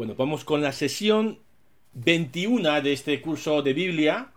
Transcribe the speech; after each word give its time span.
Bueno, 0.00 0.14
vamos 0.16 0.46
con 0.46 0.62
la 0.62 0.72
sesión 0.72 1.40
21 1.92 2.80
de 2.80 2.94
este 2.94 3.20
curso 3.20 3.60
de 3.60 3.74
Biblia 3.74 4.32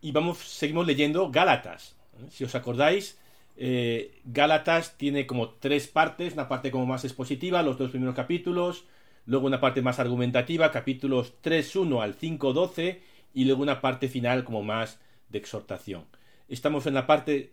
y 0.00 0.12
vamos, 0.12 0.38
seguimos 0.38 0.86
leyendo 0.86 1.32
Gálatas. 1.32 1.96
Si 2.30 2.44
os 2.44 2.54
acordáis, 2.54 3.18
eh, 3.56 4.20
Gálatas 4.22 4.96
tiene 4.96 5.26
como 5.26 5.48
tres 5.54 5.88
partes, 5.88 6.34
una 6.34 6.46
parte 6.46 6.70
como 6.70 6.86
más 6.86 7.04
expositiva, 7.04 7.64
los 7.64 7.76
dos 7.76 7.90
primeros 7.90 8.14
capítulos, 8.14 8.84
luego 9.26 9.48
una 9.48 9.58
parte 9.58 9.82
más 9.82 9.98
argumentativa, 9.98 10.70
capítulos 10.70 11.34
3.1 11.42 12.00
al 12.00 12.16
5.12 12.16 13.00
y 13.34 13.46
luego 13.46 13.62
una 13.62 13.80
parte 13.80 14.06
final 14.06 14.44
como 14.44 14.62
más 14.62 15.00
de 15.28 15.38
exhortación. 15.38 16.04
Estamos 16.48 16.86
en 16.86 16.94
la 16.94 17.08
parte 17.08 17.52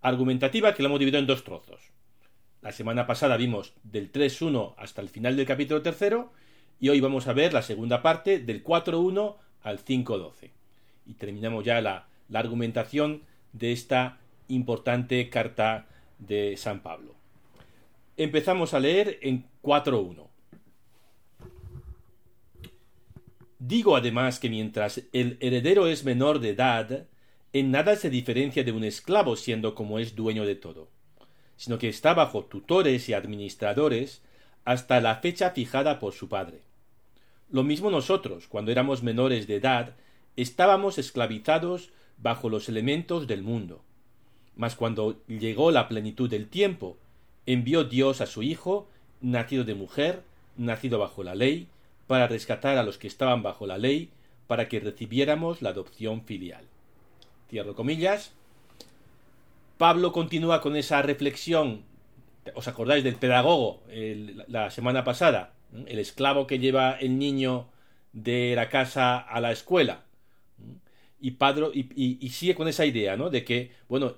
argumentativa 0.00 0.74
que 0.74 0.84
la 0.84 0.90
hemos 0.90 1.00
dividido 1.00 1.18
en 1.18 1.26
dos 1.26 1.42
trozos. 1.42 1.93
La 2.64 2.72
semana 2.72 3.06
pasada 3.06 3.36
vimos 3.36 3.74
del 3.82 4.10
3.1 4.10 4.72
hasta 4.78 5.02
el 5.02 5.10
final 5.10 5.36
del 5.36 5.44
capítulo 5.44 5.82
tercero 5.82 6.32
y 6.80 6.88
hoy 6.88 6.98
vamos 6.98 7.28
a 7.28 7.34
ver 7.34 7.52
la 7.52 7.60
segunda 7.60 8.00
parte 8.00 8.38
del 8.38 8.64
4.1 8.64 9.36
al 9.60 9.84
5.12. 9.84 10.48
Y 11.04 11.12
terminamos 11.12 11.62
ya 11.62 11.82
la, 11.82 12.08
argumentación 12.32 13.20
de 13.52 13.72
esta 13.72 14.18
importante 14.48 15.28
carta 15.28 15.88
de 16.18 16.56
San 16.56 16.80
Pablo. 16.80 17.14
Empezamos 18.16 18.72
a 18.72 18.80
leer 18.80 19.18
en 19.20 19.44
4.1. 19.62 20.26
Digo 23.58 23.94
además 23.94 24.40
que 24.40 24.48
mientras 24.48 25.02
el 25.12 25.36
heredero 25.40 25.86
es 25.86 26.06
menor 26.06 26.40
de 26.40 26.48
edad, 26.48 27.08
en 27.52 27.70
nada 27.70 27.94
se 27.96 28.08
diferencia 28.08 28.64
de 28.64 28.72
un 28.72 28.84
esclavo 28.84 29.36
siendo 29.36 29.74
como 29.74 29.98
es 29.98 30.16
dueño 30.16 30.46
de 30.46 30.54
todo, 30.54 30.88
sino 31.56 31.78
que 31.78 31.88
está 31.88 32.14
bajo 32.14 32.44
tutores 32.44 33.08
y 33.08 33.14
administradores 33.14 34.22
hasta 34.64 35.00
la 35.00 35.16
fecha 35.16 35.50
fijada 35.50 35.98
por 35.98 36.12
su 36.12 36.28
padre. 36.28 36.62
Lo 37.50 37.62
mismo 37.62 37.90
nosotros, 37.90 38.46
cuando 38.48 38.72
éramos 38.72 39.02
menores 39.02 39.46
de 39.46 39.56
edad, 39.56 39.94
estábamos 40.36 40.98
esclavizados 40.98 41.90
bajo 42.18 42.48
los 42.48 42.68
elementos 42.68 43.26
del 43.26 43.42
mundo. 43.42 43.82
Mas 44.56 44.76
cuando 44.76 45.22
llegó 45.26 45.70
la 45.70 45.88
plenitud 45.88 46.30
del 46.30 46.48
tiempo, 46.48 46.96
envió 47.46 47.84
Dios 47.84 48.20
a 48.20 48.26
su 48.26 48.42
Hijo, 48.42 48.88
nacido 49.20 49.64
de 49.64 49.74
mujer, 49.74 50.22
nacido 50.56 50.98
bajo 50.98 51.22
la 51.22 51.34
ley, 51.34 51.68
para 52.06 52.26
rescatar 52.26 52.78
a 52.78 52.82
los 52.82 52.98
que 52.98 53.06
estaban 53.06 53.42
bajo 53.42 53.66
la 53.66 53.78
ley, 53.78 54.10
para 54.46 54.68
que 54.68 54.80
recibiéramos 54.80 55.62
la 55.62 55.70
adopción 55.70 56.22
filial. 56.24 56.64
Cierro 57.48 57.74
comillas. 57.74 58.32
Pablo 59.78 60.12
continúa 60.12 60.60
con 60.60 60.76
esa 60.76 61.02
reflexión. 61.02 61.82
¿Os 62.54 62.68
acordáis 62.68 63.04
del 63.04 63.16
pedagogo 63.16 63.82
la 64.48 64.70
semana 64.70 65.04
pasada? 65.04 65.54
El 65.86 65.98
esclavo 65.98 66.46
que 66.46 66.58
lleva 66.58 66.92
el 66.92 67.18
niño 67.18 67.68
de 68.12 68.54
la 68.54 68.68
casa 68.68 69.18
a 69.18 69.40
la 69.40 69.50
escuela. 69.50 70.04
Y, 71.20 71.32
Padre, 71.32 71.68
y, 71.72 72.28
sigue 72.28 72.54
con 72.54 72.68
esa 72.68 72.84
idea, 72.84 73.16
¿no? 73.16 73.30
De 73.30 73.44
que, 73.44 73.72
bueno, 73.88 74.14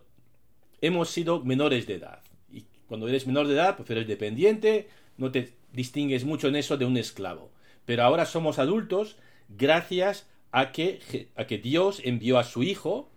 hemos 0.80 1.08
sido 1.08 1.44
menores 1.44 1.86
de 1.86 1.94
edad. 1.94 2.20
Y 2.52 2.64
cuando 2.88 3.08
eres 3.08 3.26
menor 3.26 3.46
de 3.46 3.54
edad, 3.54 3.76
pues 3.76 3.88
eres 3.90 4.08
dependiente, 4.08 4.88
no 5.16 5.30
te 5.30 5.52
distingues 5.72 6.24
mucho 6.24 6.48
en 6.48 6.56
eso 6.56 6.76
de 6.76 6.84
un 6.84 6.96
esclavo 6.96 7.50
pero 7.86 8.02
ahora 8.02 8.26
somos 8.26 8.58
adultos 8.58 9.16
gracias 9.48 10.26
a 10.52 10.72
que, 10.72 11.28
a 11.36 11.46
que 11.46 11.56
Dios 11.56 12.02
envió 12.04 12.38
a 12.38 12.44
su 12.44 12.62
Hijo, 12.62 13.08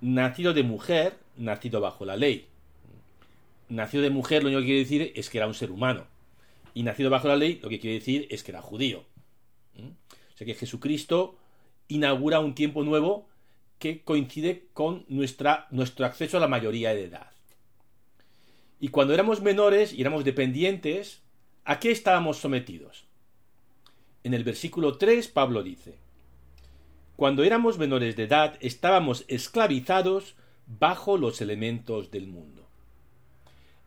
nacido 0.00 0.52
de 0.52 0.62
mujer, 0.62 1.16
nacido 1.36 1.80
bajo 1.80 2.04
la 2.04 2.16
ley. 2.16 2.48
Nacido 3.68 4.02
de 4.02 4.10
mujer 4.10 4.42
lo 4.42 4.48
único 4.48 4.60
que 4.60 4.66
quiere 4.66 4.80
decir 4.80 5.12
es 5.14 5.30
que 5.30 5.38
era 5.38 5.46
un 5.46 5.54
ser 5.54 5.70
humano. 5.70 6.06
Y 6.74 6.82
nacido 6.82 7.10
bajo 7.10 7.28
la 7.28 7.36
ley 7.36 7.60
lo 7.62 7.68
que 7.68 7.80
quiere 7.80 7.98
decir 7.98 8.26
es 8.30 8.42
que 8.42 8.50
era 8.50 8.62
judío. 8.62 9.04
¿Mm? 9.74 9.88
O 9.88 10.36
sea 10.36 10.46
que 10.46 10.54
Jesucristo 10.54 11.36
inaugura 11.88 12.40
un 12.40 12.54
tiempo 12.54 12.82
nuevo 12.82 13.28
que 13.78 14.02
coincide 14.02 14.66
con 14.72 15.04
nuestra, 15.08 15.66
nuestro 15.70 16.06
acceso 16.06 16.36
a 16.36 16.40
la 16.40 16.48
mayoría 16.48 16.94
de 16.94 17.04
edad. 17.04 17.30
Y 18.80 18.88
cuando 18.88 19.14
éramos 19.14 19.40
menores 19.40 19.92
y 19.92 20.00
éramos 20.00 20.24
dependientes, 20.24 21.22
¿a 21.64 21.78
qué 21.78 21.90
estábamos 21.90 22.38
sometidos? 22.38 23.04
En 24.24 24.34
el 24.34 24.44
versículo 24.44 24.96
3 24.96 25.28
Pablo 25.28 25.62
dice, 25.62 25.98
Cuando 27.16 27.44
éramos 27.44 27.78
menores 27.78 28.16
de 28.16 28.24
edad 28.24 28.56
estábamos 28.60 29.24
esclavizados 29.28 30.34
bajo 30.66 31.16
los 31.18 31.40
elementos 31.40 32.10
del 32.10 32.26
mundo. 32.26 32.66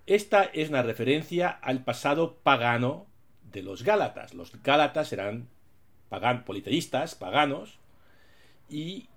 Esta 0.06 0.44
es 0.44 0.70
una 0.70 0.84
referencia 0.84 1.50
al 1.50 1.84
pasado 1.84 2.38
pagano 2.44 3.08
de 3.52 3.62
los 3.62 3.84
Gálatas. 3.84 4.34
Los 4.34 4.62
Gálatas 4.64 5.12
eran 5.12 5.50
pagan, 6.10 6.46
politeístas, 6.46 7.16
paganos, 7.16 7.80
y 8.70 9.08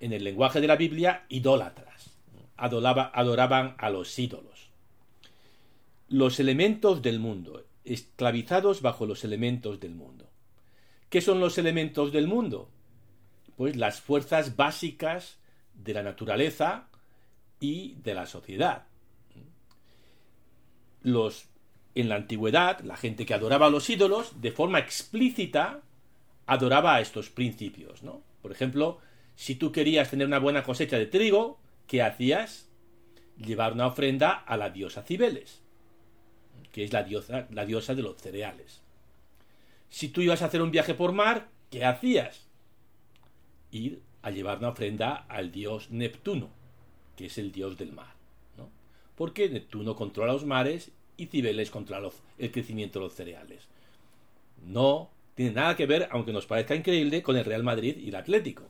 en 0.00 0.12
el 0.12 0.24
lenguaje 0.24 0.60
de 0.60 0.66
la 0.66 0.76
Biblia, 0.76 1.24
idólatras. 1.28 2.10
adoraban 2.56 3.74
a 3.78 3.90
los 3.90 4.16
ídolos. 4.18 4.70
Los 6.08 6.38
elementos 6.38 7.02
del 7.02 7.18
mundo, 7.18 7.64
esclavizados 7.84 8.82
bajo 8.82 9.06
los 9.06 9.24
elementos 9.24 9.80
del 9.80 9.94
mundo. 9.94 10.28
¿Qué 11.08 11.20
son 11.20 11.40
los 11.40 11.58
elementos 11.58 12.12
del 12.12 12.28
mundo? 12.28 12.70
Pues 13.56 13.76
las 13.76 14.00
fuerzas 14.00 14.56
básicas 14.56 15.38
de 15.74 15.94
la 15.94 16.02
naturaleza 16.02 16.88
y 17.60 17.94
de 18.02 18.14
la 18.14 18.26
sociedad. 18.26 18.84
Los, 21.02 21.46
en 21.94 22.08
la 22.08 22.16
antigüedad, 22.16 22.80
la 22.80 22.96
gente 22.96 23.26
que 23.26 23.34
adoraba 23.34 23.66
a 23.66 23.70
los 23.70 23.88
ídolos, 23.90 24.40
de 24.40 24.52
forma 24.52 24.78
explícita, 24.78 25.80
adoraba 26.46 26.96
a 26.96 27.00
estos 27.00 27.30
principios, 27.30 28.02
¿no? 28.02 28.22
Por 28.42 28.52
ejemplo, 28.52 28.98
si 29.36 29.54
tú 29.54 29.72
querías 29.72 30.10
tener 30.10 30.26
una 30.26 30.38
buena 30.38 30.62
cosecha 30.62 30.98
de 30.98 31.06
trigo, 31.06 31.58
¿qué 31.86 32.02
hacías? 32.02 32.68
Llevar 33.36 33.72
una 33.72 33.86
ofrenda 33.86 34.32
a 34.32 34.56
la 34.56 34.70
diosa 34.70 35.02
Cibeles, 35.02 35.62
que 36.72 36.84
es 36.84 36.92
la 36.92 37.02
diosa, 37.02 37.46
la 37.50 37.64
diosa 37.64 37.94
de 37.94 38.02
los 38.02 38.20
cereales. 38.20 38.82
Si 39.88 40.08
tú 40.08 40.20
ibas 40.20 40.42
a 40.42 40.46
hacer 40.46 40.62
un 40.62 40.70
viaje 40.70 40.94
por 40.94 41.12
mar, 41.12 41.48
¿qué 41.70 41.84
hacías? 41.84 42.46
Ir 43.70 44.02
a 44.22 44.30
llevar 44.30 44.58
una 44.58 44.70
ofrenda 44.70 45.26
al 45.28 45.52
dios 45.52 45.90
Neptuno, 45.90 46.50
que 47.16 47.26
es 47.26 47.38
el 47.38 47.52
dios 47.52 47.76
del 47.76 47.92
mar. 47.92 48.14
¿no? 48.56 48.70
Porque 49.16 49.48
Neptuno 49.48 49.94
controla 49.94 50.32
los 50.32 50.46
mares 50.46 50.92
y 51.16 51.26
Cibeles 51.26 51.70
controla 51.70 52.10
el 52.38 52.50
crecimiento 52.50 52.98
de 52.98 53.04
los 53.04 53.14
cereales. 53.14 53.68
No 54.66 55.10
tiene 55.34 55.52
nada 55.52 55.76
que 55.76 55.86
ver, 55.86 56.08
aunque 56.10 56.32
nos 56.32 56.46
parezca 56.46 56.74
increíble, 56.74 57.22
con 57.22 57.36
el 57.36 57.44
Real 57.44 57.62
Madrid 57.62 57.96
y 57.98 58.08
el 58.08 58.16
Atlético. 58.16 58.64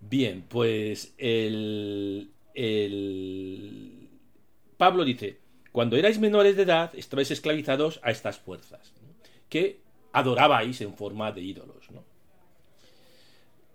Bien, 0.00 0.44
pues 0.48 1.14
el, 1.18 2.30
el 2.54 4.08
Pablo 4.76 5.04
dice, 5.04 5.38
cuando 5.72 5.96
erais 5.96 6.18
menores 6.18 6.56
de 6.56 6.62
edad 6.62 6.94
estabais 6.94 7.30
esclavizados 7.30 8.00
a 8.02 8.10
estas 8.10 8.38
fuerzas 8.38 8.92
que 9.48 9.80
adorabais 10.12 10.80
en 10.80 10.94
forma 10.94 11.32
de 11.32 11.42
ídolos. 11.42 11.88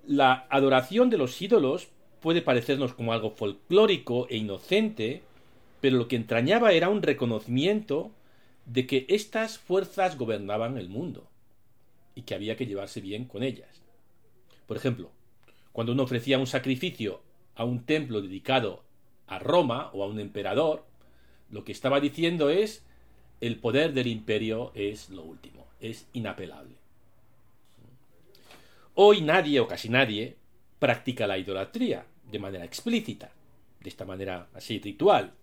La 0.05 0.47
adoración 0.49 1.09
de 1.09 1.17
los 1.17 1.41
ídolos 1.41 1.87
puede 2.21 2.41
parecernos 2.41 2.93
como 2.93 3.13
algo 3.13 3.31
folclórico 3.31 4.27
e 4.29 4.37
inocente, 4.37 5.23
pero 5.81 5.97
lo 5.97 6.07
que 6.07 6.15
entrañaba 6.15 6.73
era 6.73 6.89
un 6.89 7.01
reconocimiento 7.01 8.11
de 8.65 8.87
que 8.87 9.05
estas 9.09 9.57
fuerzas 9.57 10.17
gobernaban 10.17 10.77
el 10.77 10.89
mundo 10.89 11.27
y 12.15 12.21
que 12.21 12.35
había 12.35 12.55
que 12.55 12.65
llevarse 12.65 13.01
bien 13.01 13.25
con 13.25 13.43
ellas. 13.43 13.81
Por 14.67 14.77
ejemplo, 14.77 15.11
cuando 15.71 15.93
uno 15.93 16.03
ofrecía 16.03 16.39
un 16.39 16.47
sacrificio 16.47 17.21
a 17.55 17.65
un 17.65 17.83
templo 17.83 18.21
dedicado 18.21 18.83
a 19.27 19.39
Roma 19.39 19.89
o 19.93 20.03
a 20.03 20.07
un 20.07 20.19
emperador, 20.19 20.85
lo 21.49 21.63
que 21.63 21.71
estaba 21.71 21.99
diciendo 21.99 22.49
es 22.49 22.85
el 23.41 23.57
poder 23.57 23.93
del 23.93 24.07
imperio 24.07 24.71
es 24.75 25.09
lo 25.09 25.23
último 25.23 25.63
es 25.83 26.07
inapelable. 26.13 26.75
Hoy 28.95 29.21
nadie 29.21 29.59
o 29.59 29.67
casi 29.67 29.89
nadie 29.89 30.37
practica 30.77 31.25
la 31.25 31.39
idolatría 31.39 32.05
de 32.31 32.37
manera 32.37 32.63
explícita, 32.63 33.31
de 33.79 33.89
esta 33.89 34.05
manera 34.05 34.49
así 34.53 34.77
ritual, 34.79 35.33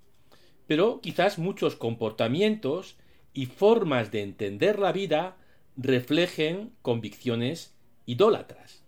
pero 0.69 1.01
quizás 1.01 1.39
muchos 1.39 1.75
comportamientos 1.75 2.97
y 3.35 3.47
formas 3.47 4.13
de 4.13 4.23
entender 4.23 4.79
la 4.79 4.93
vida 4.93 5.37
reflejen 5.77 6.73
convicciones 6.83 7.75
idólatras. 8.07 8.85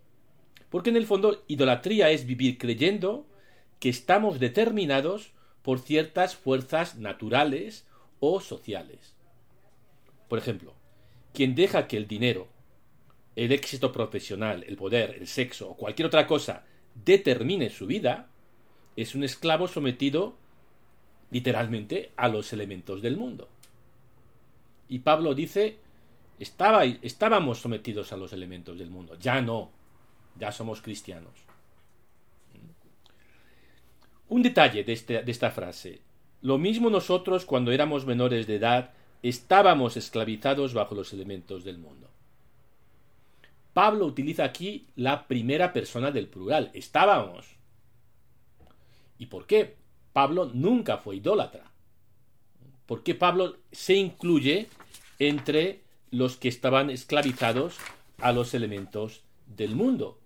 Porque 0.70 0.90
en 0.90 0.96
el 0.96 1.06
fondo 1.06 1.42
idolatría 1.48 2.10
es 2.10 2.24
vivir 2.24 2.56
creyendo 2.56 3.26
que 3.80 3.88
estamos 3.88 4.38
determinados 4.38 5.32
por 5.62 5.80
ciertas 5.80 6.36
fuerzas 6.36 6.96
naturales 6.96 7.84
o 8.20 8.40
sociales. 8.40 9.16
Por 10.28 10.38
ejemplo, 10.38 10.74
quien 11.34 11.56
deja 11.56 11.88
que 11.88 11.96
el 11.96 12.06
dinero, 12.06 12.46
el 13.36 13.52
éxito 13.52 13.92
profesional, 13.92 14.64
el 14.66 14.76
poder, 14.76 15.16
el 15.20 15.26
sexo 15.26 15.70
o 15.70 15.76
cualquier 15.76 16.06
otra 16.06 16.26
cosa 16.26 16.64
determine 16.94 17.70
su 17.70 17.86
vida, 17.86 18.28
es 18.96 19.14
un 19.14 19.24
esclavo 19.24 19.68
sometido 19.68 20.36
literalmente 21.30 22.12
a 22.16 22.28
los 22.28 22.52
elementos 22.52 23.00
del 23.00 23.16
mundo. 23.16 23.48
Y 24.88 24.98
Pablo 24.98 25.34
dice 25.34 25.78
Estaba, 26.38 26.84
estábamos 26.84 27.60
sometidos 27.60 28.12
a 28.12 28.16
los 28.16 28.32
elementos 28.32 28.78
del 28.78 28.90
mundo, 28.90 29.16
ya 29.18 29.40
no, 29.40 29.70
ya 30.38 30.50
somos 30.50 30.82
cristianos. 30.82 31.32
Un 34.28 34.42
detalle 34.42 34.82
de, 34.82 34.92
este, 34.92 35.22
de 35.22 35.30
esta 35.30 35.50
frase. 35.50 36.00
Lo 36.40 36.58
mismo 36.58 36.90
nosotros 36.90 37.44
cuando 37.44 37.70
éramos 37.70 38.06
menores 38.06 38.46
de 38.46 38.56
edad 38.56 38.92
estábamos 39.22 39.96
esclavizados 39.96 40.74
bajo 40.74 40.94
los 40.94 41.12
elementos 41.12 41.64
del 41.64 41.78
mundo. 41.78 42.11
Pablo 43.72 44.06
utiliza 44.06 44.44
aquí 44.44 44.86
la 44.96 45.26
primera 45.26 45.72
persona 45.72 46.10
del 46.10 46.28
plural, 46.28 46.70
estábamos. 46.74 47.46
¿Y 49.18 49.26
por 49.26 49.46
qué? 49.46 49.76
Pablo 50.12 50.50
nunca 50.52 50.98
fue 50.98 51.16
idólatra. 51.16 51.70
¿Por 52.86 53.02
qué 53.02 53.14
Pablo 53.14 53.56
se 53.70 53.94
incluye 53.94 54.68
entre 55.18 55.80
los 56.10 56.36
que 56.36 56.48
estaban 56.48 56.90
esclavizados 56.90 57.78
a 58.18 58.32
los 58.32 58.52
elementos 58.52 59.22
del 59.46 59.74
mundo? 59.74 60.18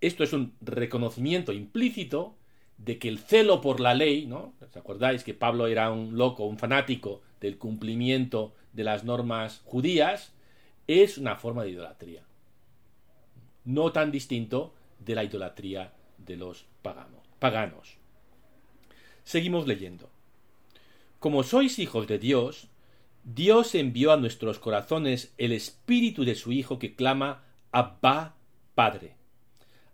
Esto 0.00 0.24
es 0.24 0.32
un 0.32 0.54
reconocimiento 0.60 1.52
implícito 1.52 2.34
de 2.78 2.98
que 2.98 3.08
el 3.08 3.18
celo 3.18 3.60
por 3.60 3.78
la 3.80 3.94
ley, 3.94 4.26
¿no? 4.26 4.54
¿Os 4.60 4.76
acordáis 4.76 5.22
que 5.22 5.34
Pablo 5.34 5.66
era 5.66 5.90
un 5.90 6.16
loco, 6.16 6.44
un 6.44 6.58
fanático 6.58 7.20
del 7.40 7.58
cumplimiento 7.58 8.54
de 8.72 8.84
las 8.84 9.04
normas 9.04 9.62
judías? 9.64 10.32
Es 10.86 11.18
una 11.18 11.36
forma 11.36 11.64
de 11.64 11.70
idolatría. 11.70 12.27
No 13.68 13.92
tan 13.92 14.10
distinto 14.10 14.72
de 14.98 15.14
la 15.14 15.24
idolatría 15.24 15.92
de 16.16 16.38
los 16.38 16.64
paganos. 17.38 17.98
Seguimos 19.24 19.66
leyendo. 19.66 20.08
Como 21.18 21.42
sois 21.42 21.78
hijos 21.78 22.06
de 22.06 22.18
Dios, 22.18 22.68
Dios 23.24 23.74
envió 23.74 24.12
a 24.12 24.16
nuestros 24.16 24.58
corazones 24.58 25.34
el 25.36 25.52
espíritu 25.52 26.24
de 26.24 26.34
su 26.34 26.50
Hijo 26.50 26.78
que 26.78 26.94
clama 26.94 27.42
Abba, 27.70 28.36
Padre. 28.74 29.16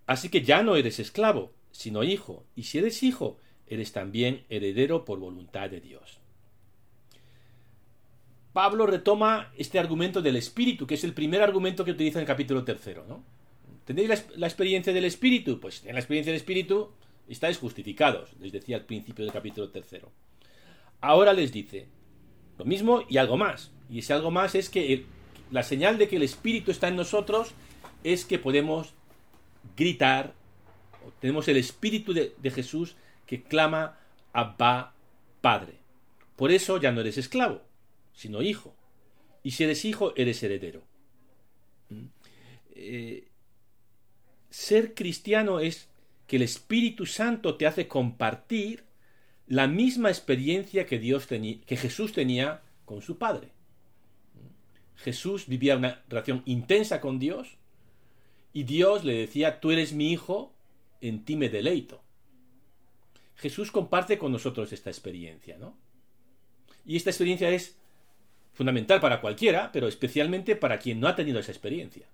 Así 0.07 0.29
que 0.29 0.43
ya 0.43 0.63
no 0.63 0.77
eres 0.77 1.01
esclavo, 1.01 1.51
sino 1.73 2.05
hijo, 2.05 2.45
y 2.55 2.63
si 2.63 2.79
eres 2.79 3.03
hijo, 3.03 3.41
eres 3.67 3.91
también 3.91 4.45
heredero 4.51 5.05
por 5.05 5.19
voluntad 5.19 5.69
de 5.69 5.81
Dios. 5.81 6.21
Pablo 8.53 8.87
retoma 8.87 9.53
este 9.59 9.81
argumento 9.81 10.23
del 10.23 10.37
espíritu, 10.37 10.87
que 10.87 10.95
es 10.95 11.03
el 11.03 11.13
primer 11.13 11.43
argumento 11.43 11.85
que 11.85 11.91
utiliza 11.91 12.21
en 12.21 12.23
el 12.23 12.29
capítulo 12.29 12.63
tercero, 12.63 13.05
¿no? 13.09 13.34
¿Tenéis 13.85 14.27
la, 14.37 14.47
experiencia 14.47 14.93
del 14.93 15.05
espíritu? 15.05 15.61
Pues 15.61 15.85
en 15.85 15.95
la 15.95 16.01
experiencia 16.01 16.33
del 16.33 16.41
espíritu 16.41 16.91
estáis 17.29 17.59
justificados, 17.59 18.31
les 18.41 18.53
decía 18.53 18.77
al 18.77 18.85
principio 18.85 19.25
del 19.25 19.33
capítulo 19.33 19.71
tercero. 19.71 20.11
Ahora 21.01 21.33
les 21.33 21.53
dice 21.53 21.87
lo 22.59 22.65
mismo 22.65 23.03
y 23.09 23.19
algo 23.19 23.37
más. 23.37 23.73
Y 23.91 23.99
ese 23.99 24.13
algo 24.13 24.31
más 24.31 24.55
es 24.55 24.71
que 24.71 25.05
la 25.51 25.63
señal 25.63 25.99
de 25.99 26.09
que 26.09 26.17
el 26.17 26.23
espíritu 26.23 26.71
está 26.71 26.89
en 26.89 26.97
nosotros 26.97 27.53
es 28.03 28.25
que 28.25 28.39
podemos 28.39 28.95
gritar 29.77 30.35
tenemos 31.21 31.49
el 31.49 31.57
Espíritu 31.57 32.13
de, 32.13 32.51
Jesús 32.51 32.97
que 33.27 33.43
clama 33.43 33.99
Abba 34.33 34.95
Padre. 35.41 35.75
Por 36.37 36.51
eso 36.51 36.81
ya 36.81 36.93
no 36.93 37.01
eres 37.01 37.19
esclavo, 37.19 37.63
sino 38.13 38.43
hijo. 38.43 38.75
Y 39.43 39.53
si 39.53 39.65
eres 39.65 39.85
hijo, 39.85 40.15
eres 40.17 40.43
heredero. 40.43 40.83
¿Mm? 41.91 42.07
Eh, 42.77 43.25
ser 44.55 44.95
cristiano 44.95 45.59
es 45.59 45.89
que 46.29 46.37
el 46.37 46.43
Espíritu 46.43 47.07
Santo 47.07 47.57
te 47.57 47.67
hace 47.67 47.89
compartir 47.89 48.85
la 49.49 49.67
misma 49.67 50.11
experiencia 50.11 50.87
que, 50.87 51.01
Dios 51.01 51.27
que 51.27 51.77
Jesús 51.77 52.13
tenía 52.13 52.63
con 52.85 53.03
su 53.03 53.19
Padre. 53.19 53.49
Jesús 54.95 55.49
vivía 55.49 55.77
una 55.77 56.05
relación 56.09 56.43
intensa 56.47 57.01
con 57.01 57.19
Dios 57.19 57.57
y 58.53 58.63
Dios 58.63 59.03
le 59.03 59.15
decía, 59.15 59.59
tú 59.59 59.73
eres 59.73 59.93
mi 59.93 60.13
hijo 60.13 60.55
en 61.01 61.25
ti 61.25 61.35
me 61.35 61.49
deleito. 61.49 62.01
Jesús 63.35 63.73
comparte 63.73 64.19
con 64.19 64.31
nosotros 64.31 64.73
esta 64.73 64.89
experiencia, 64.89 65.59
¿no? 65.59 65.77
Y 66.87 66.95
esta 66.95 67.11
experiencia 67.11 67.51
es 67.51 67.77
fundamental 68.53 69.01
para 69.01 69.21
cualquiera, 69.21 69.73
pero 69.73 69.89
especialmente 69.89 70.55
para 70.55 70.79
quien 70.79 71.01
no 71.01 71.09
ha 71.09 71.17
tenido 71.17 71.41
esa 71.41 71.51
experiencia. 71.51 72.07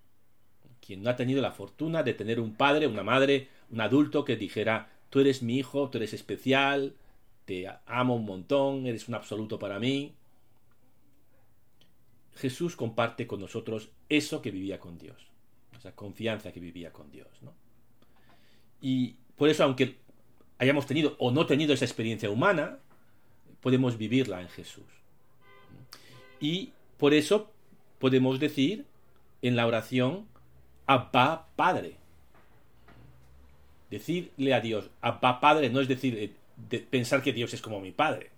Quien 0.91 1.05
no 1.05 1.11
ha 1.11 1.15
tenido 1.15 1.41
la 1.41 1.53
fortuna 1.53 2.03
de 2.03 2.15
tener 2.15 2.41
un 2.41 2.53
padre, 2.53 2.89
una 2.89 3.05
madre, 3.05 3.47
un 3.71 3.81
adulto 3.81 4.25
que 4.25 4.35
dijera, 4.35 4.91
tú 5.09 5.21
eres 5.21 5.41
mi 5.41 5.57
hijo, 5.57 5.89
tú 5.89 5.99
eres 5.99 6.15
especial, 6.15 6.97
te 7.45 7.69
amo 7.87 8.17
un 8.17 8.25
montón, 8.25 8.87
eres 8.89 9.07
un 9.07 9.15
absoluto 9.15 9.57
para 9.57 9.79
mí. 9.79 10.17
Jesús 12.35 12.75
comparte 12.75 13.29
con 13.29 13.39
nosotros 13.39 13.91
eso 14.09 14.43
que 14.43 14.51
vivía 14.51 14.81
con 14.81 14.99
Dios, 14.99 15.29
esa 15.79 15.95
confianza 15.95 16.51
que 16.51 16.59
vivía 16.59 16.93
con 16.93 17.09
Dios, 17.13 17.29
¿no? 17.41 17.55
Y 18.81 19.15
por 19.37 19.49
eso, 19.49 19.63
aunque 19.63 19.99
hayamos 20.59 20.87
tenido 20.87 21.15
o 21.21 21.31
no 21.31 21.47
tenido 21.47 21.73
esa 21.73 21.85
experiencia 21.85 22.31
humana, 22.31 22.81
podemos 23.61 23.97
vivirla 23.97 24.41
en 24.41 24.49
Jesús. 24.49 24.91
Y 26.41 26.73
por 26.99 27.15
eso 27.15 27.53
podemos 28.01 28.41
decir 28.41 28.87
en 29.41 29.55
la 29.55 29.69
oración 29.69 30.27
Abba 30.91 31.47
Padre. 31.55 31.95
Decirle 33.91 34.55
a 34.55 34.61
Dios 34.61 34.91
Abba 35.01 35.39
Padre 35.39 35.71
no 35.71 35.81
es 35.81 35.87
decir 35.87 36.17
eh, 36.19 36.81
pensar 36.91 37.23
que 37.23 37.33
Dios 37.33 37.55
es 37.55 37.63
como 37.63 37.81
mi 37.81 37.93
Padre, 37.93 38.31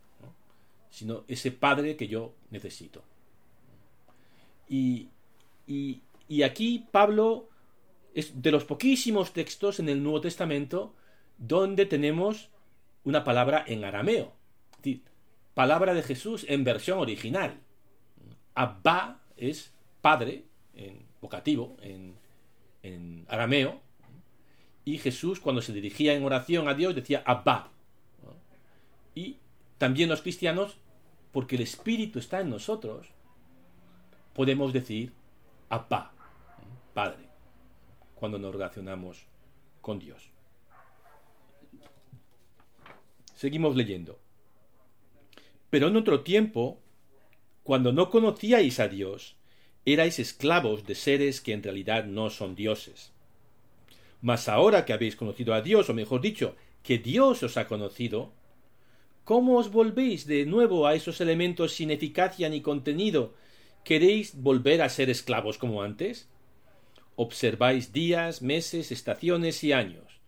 sino 0.90 1.24
ese 1.28 1.50
Padre 1.50 1.96
que 1.96 2.08
yo 2.08 2.34
necesito. 2.50 3.02
Y, 4.68 5.08
y, 5.66 6.02
y 6.28 6.42
aquí 6.42 6.86
Pablo 6.90 7.48
es 8.12 8.42
de 8.42 8.50
los 8.50 8.64
poquísimos 8.64 9.32
textos 9.32 9.80
en 9.80 9.88
el 9.88 10.02
Nuevo 10.02 10.20
Testamento 10.20 10.94
donde 11.38 11.86
tenemos 11.86 12.50
una 13.04 13.24
palabra 13.24 13.64
en 13.66 13.82
arameo. 13.82 14.34
Es 14.72 14.76
decir, 14.76 15.02
palabra 15.54 15.94
de 15.94 16.02
Jesús 16.02 16.44
en 16.46 16.64
versión 16.64 16.98
original. 16.98 17.60
Abba 18.54 19.22
es 19.38 19.72
padre, 20.02 20.44
en 20.74 21.06
vocativo, 21.22 21.78
en, 21.80 22.20
en 22.82 23.24
arameo. 23.28 23.80
Y 24.84 24.98
Jesús, 24.98 25.40
cuando 25.40 25.62
se 25.62 25.72
dirigía 25.72 26.14
en 26.14 26.24
oración 26.24 26.68
a 26.68 26.74
Dios, 26.74 26.94
decía 26.94 27.22
Abba. 27.24 27.70
Y 29.14 29.36
también 29.78 30.08
los 30.08 30.22
cristianos, 30.22 30.76
porque 31.32 31.56
el 31.56 31.62
Espíritu 31.62 32.18
está 32.18 32.40
en 32.40 32.50
nosotros, 32.50 33.08
podemos 34.34 34.72
decir 34.72 35.12
Abba, 35.68 36.12
Padre 36.94 37.32
cuando 38.22 38.38
nos 38.38 38.52
relacionamos 38.52 39.26
con 39.80 39.98
Dios. 39.98 40.30
Seguimos 43.34 43.74
leyendo. 43.74 44.20
Pero 45.70 45.88
en 45.88 45.96
otro 45.96 46.20
tiempo, 46.20 46.78
cuando 47.64 47.92
no 47.92 48.10
conocíais 48.10 48.78
a 48.78 48.86
Dios, 48.86 49.34
erais 49.84 50.18
esclavos 50.18 50.86
de 50.86 50.94
seres 50.94 51.40
que 51.40 51.52
en 51.52 51.62
realidad 51.62 52.04
no 52.04 52.30
son 52.30 52.54
dioses. 52.54 53.12
Mas 54.20 54.48
ahora 54.48 54.84
que 54.84 54.92
habéis 54.92 55.16
conocido 55.16 55.54
a 55.54 55.60
Dios, 55.60 55.90
o 55.90 55.94
mejor 55.94 56.20
dicho, 56.20 56.54
que 56.82 56.98
Dios 56.98 57.42
os 57.42 57.56
ha 57.56 57.66
conocido, 57.66 58.32
¿cómo 59.24 59.58
os 59.58 59.70
volvéis 59.70 60.26
de 60.26 60.46
nuevo 60.46 60.86
a 60.86 60.94
esos 60.94 61.20
elementos 61.20 61.72
sin 61.72 61.90
eficacia 61.90 62.48
ni 62.48 62.60
contenido? 62.60 63.34
¿Queréis 63.84 64.40
volver 64.40 64.82
a 64.82 64.88
ser 64.88 65.10
esclavos 65.10 65.58
como 65.58 65.82
antes? 65.82 66.28
Observáis 67.16 67.92
días, 67.92 68.42
meses, 68.42 68.92
estaciones 68.92 69.64
y 69.64 69.72
años. 69.72 70.20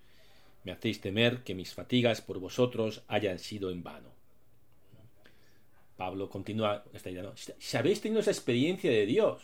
Me 0.64 0.72
hacéis 0.72 1.00
temer 1.00 1.44
que 1.44 1.54
mis 1.54 1.74
fatigas 1.74 2.20
por 2.20 2.40
vosotros 2.40 3.02
hayan 3.06 3.38
sido 3.38 3.70
en 3.70 3.82
vano. 3.82 4.13
Pablo 5.96 6.28
continúa 6.28 6.84
esta 6.92 7.10
idea. 7.10 7.32
Si 7.58 7.76
habéis 7.76 8.00
tenido 8.00 8.20
esa 8.20 8.30
experiencia 8.30 8.90
de 8.90 9.06
Dios 9.06 9.42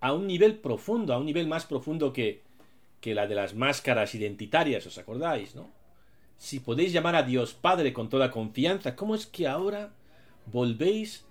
a 0.00 0.12
un 0.12 0.26
nivel 0.26 0.56
profundo, 0.58 1.12
a 1.12 1.18
un 1.18 1.26
nivel 1.26 1.46
más 1.46 1.66
profundo 1.66 2.12
que, 2.12 2.42
que 3.00 3.14
la 3.14 3.26
de 3.26 3.34
las 3.34 3.54
máscaras 3.54 4.14
identitarias, 4.14 4.86
¿os 4.86 4.98
acordáis? 4.98 5.54
¿no? 5.54 5.70
Si 6.38 6.60
podéis 6.60 6.92
llamar 6.92 7.16
a 7.16 7.22
Dios 7.22 7.54
Padre 7.54 7.92
con 7.92 8.08
toda 8.08 8.30
confianza, 8.30 8.96
¿cómo 8.96 9.14
es 9.14 9.26
que 9.26 9.48
ahora 9.48 9.92
volvéis 10.46 11.24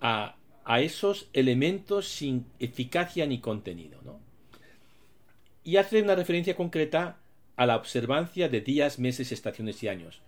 a 0.00 0.38
a 0.68 0.82
esos 0.82 1.30
elementos 1.32 2.08
sin 2.08 2.44
eficacia 2.58 3.26
ni 3.26 3.40
contenido. 3.40 4.00
¿no? 4.04 4.20
Y 5.64 5.78
hace 5.78 6.02
una 6.02 6.14
referencia 6.14 6.54
concreta 6.54 7.16
a 7.56 7.64
la 7.64 7.76
observancia 7.76 8.50
de 8.50 8.60
días, 8.60 8.98
meses, 8.98 9.32
estaciones 9.32 9.82
y 9.82 9.88
años, 9.88 10.20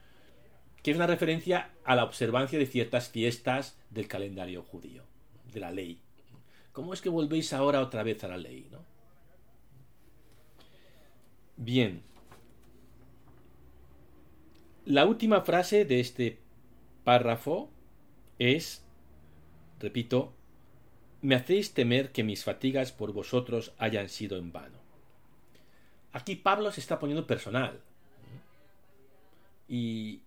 que 0.82 0.90
es 0.90 0.96
una 0.96 1.06
referencia 1.06 1.70
a 1.84 1.94
la 1.94 2.04
observancia 2.04 2.58
de 2.58 2.66
ciertas 2.66 3.08
fiestas 3.08 3.78
del 3.90 4.08
calendario 4.08 4.62
judío, 4.62 5.04
de 5.52 5.60
la 5.60 5.70
ley. 5.70 6.00
¿Cómo 6.72 6.94
es 6.94 7.00
que 7.00 7.08
volvéis 7.08 7.52
ahora 7.52 7.80
otra 7.80 8.02
vez 8.02 8.22
a 8.24 8.28
la 8.28 8.38
ley? 8.38 8.66
¿no? 8.70 8.78
Bien. 11.56 12.02
La 14.86 15.04
última 15.04 15.42
frase 15.42 15.84
de 15.84 16.00
este 16.00 16.38
párrafo 17.04 17.70
es 18.38 18.82
repito, 19.80 20.34
me 21.22 21.34
hacéis 21.34 21.74
temer 21.74 22.12
que 22.12 22.22
mis 22.22 22.44
fatigas 22.44 22.92
por 22.92 23.12
vosotros 23.12 23.72
hayan 23.78 24.08
sido 24.08 24.38
en 24.38 24.52
vano. 24.52 24.78
Aquí 26.12 26.36
Pablo 26.36 26.70
se 26.70 26.80
está 26.80 26.98
poniendo 26.98 27.26
personal. 27.26 27.80
Y, 29.68 30.20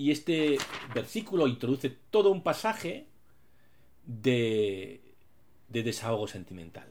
y 0.00 0.10
este 0.10 0.56
versículo 0.94 1.46
introduce 1.46 1.90
todo 2.10 2.30
un 2.30 2.42
pasaje 2.42 3.06
de, 4.06 5.02
de 5.68 5.82
desahogo 5.82 6.26
sentimental. 6.26 6.88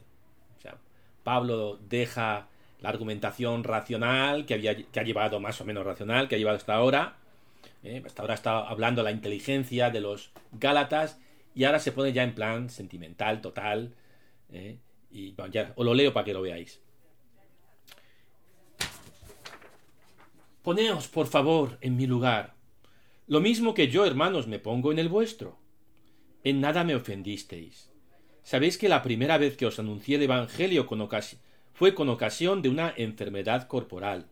O 0.56 0.60
sea, 0.60 0.76
Pablo 1.24 1.80
deja 1.88 2.46
la 2.80 2.88
argumentación 2.88 3.64
racional 3.64 4.46
que, 4.46 4.54
había, 4.54 4.76
que 4.76 5.00
ha 5.00 5.02
llevado 5.02 5.40
más 5.40 5.60
o 5.60 5.64
menos 5.64 5.84
racional, 5.84 6.28
que 6.28 6.36
ha 6.36 6.38
llevado 6.38 6.56
hasta 6.56 6.74
ahora. 6.74 7.16
¿eh? 7.82 8.00
hasta 8.06 8.22
ahora 8.22 8.34
está 8.34 8.60
hablando 8.60 9.02
la 9.02 9.10
inteligencia 9.10 9.90
de 9.90 10.00
los 10.00 10.30
Gálatas 10.52 11.18
y 11.52 11.64
ahora 11.64 11.80
se 11.80 11.90
pone 11.90 12.12
ya 12.12 12.22
en 12.22 12.36
plan 12.36 12.70
sentimental, 12.70 13.40
total. 13.40 13.92
¿eh? 14.52 14.78
y 15.10 15.32
bueno, 15.32 15.50
ya 15.52 15.72
os 15.74 15.84
lo 15.84 15.94
leo 15.94 16.12
para 16.12 16.26
que 16.26 16.32
lo 16.32 16.42
veáis. 16.42 16.80
Poneos, 20.62 21.08
por 21.08 21.26
favor, 21.26 21.76
en 21.80 21.96
mi 21.96 22.06
lugar. 22.06 22.59
Lo 23.30 23.38
mismo 23.40 23.74
que 23.74 23.86
yo, 23.86 24.04
hermanos, 24.04 24.48
me 24.48 24.58
pongo 24.58 24.90
en 24.90 24.98
el 24.98 25.08
vuestro. 25.08 25.56
En 26.42 26.60
nada 26.60 26.82
me 26.82 26.96
ofendisteis. 26.96 27.88
Sabéis 28.42 28.76
que 28.76 28.88
la 28.88 29.04
primera 29.04 29.38
vez 29.38 29.56
que 29.56 29.66
os 29.66 29.78
anuncié 29.78 30.16
el 30.16 30.24
Evangelio 30.24 30.84
con 30.84 31.08
fue 31.72 31.94
con 31.94 32.08
ocasión 32.08 32.60
de 32.60 32.70
una 32.70 32.92
enfermedad 32.96 33.68
corporal. 33.68 34.26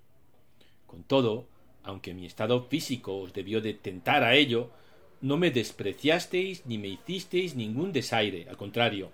Con 0.88 1.04
todo, 1.04 1.46
aunque 1.84 2.12
mi 2.12 2.26
estado 2.26 2.64
físico 2.64 3.18
os 3.18 3.32
debió 3.32 3.60
de 3.60 3.72
tentar 3.72 4.24
a 4.24 4.34
ello, 4.34 4.72
no 5.20 5.36
me 5.36 5.52
despreciasteis 5.52 6.66
ni 6.66 6.76
me 6.76 6.88
hicisteis 6.88 7.54
ningún 7.54 7.92
desaire, 7.92 8.48
al 8.50 8.56
contrario, 8.56 9.12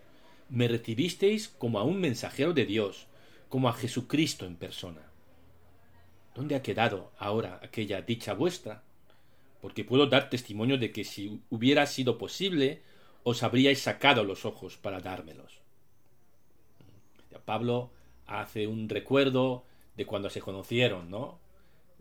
me 0.48 0.66
recibisteis 0.66 1.48
como 1.48 1.78
a 1.78 1.84
un 1.84 2.00
mensajero 2.00 2.54
de 2.54 2.64
Dios, 2.64 3.06
como 3.50 3.68
a 3.68 3.74
Jesucristo 3.74 4.46
en 4.46 4.56
persona. 4.56 5.02
¿Dónde 6.34 6.54
ha 6.54 6.62
quedado 6.62 7.12
ahora 7.18 7.60
aquella 7.62 8.00
dicha 8.00 8.32
vuestra? 8.32 8.82
Porque 9.64 9.82
puedo 9.82 10.08
dar 10.08 10.28
testimonio 10.28 10.76
de 10.76 10.92
que 10.92 11.04
si 11.04 11.40
hubiera 11.48 11.86
sido 11.86 12.18
posible, 12.18 12.82
os 13.22 13.42
habríais 13.42 13.80
sacado 13.80 14.22
los 14.22 14.44
ojos 14.44 14.76
para 14.76 15.00
dármelos. 15.00 15.62
Pablo 17.46 17.90
hace 18.26 18.66
un 18.66 18.90
recuerdo 18.90 19.64
de 19.96 20.04
cuando 20.04 20.28
se 20.28 20.42
conocieron, 20.42 21.08
¿no? 21.10 21.38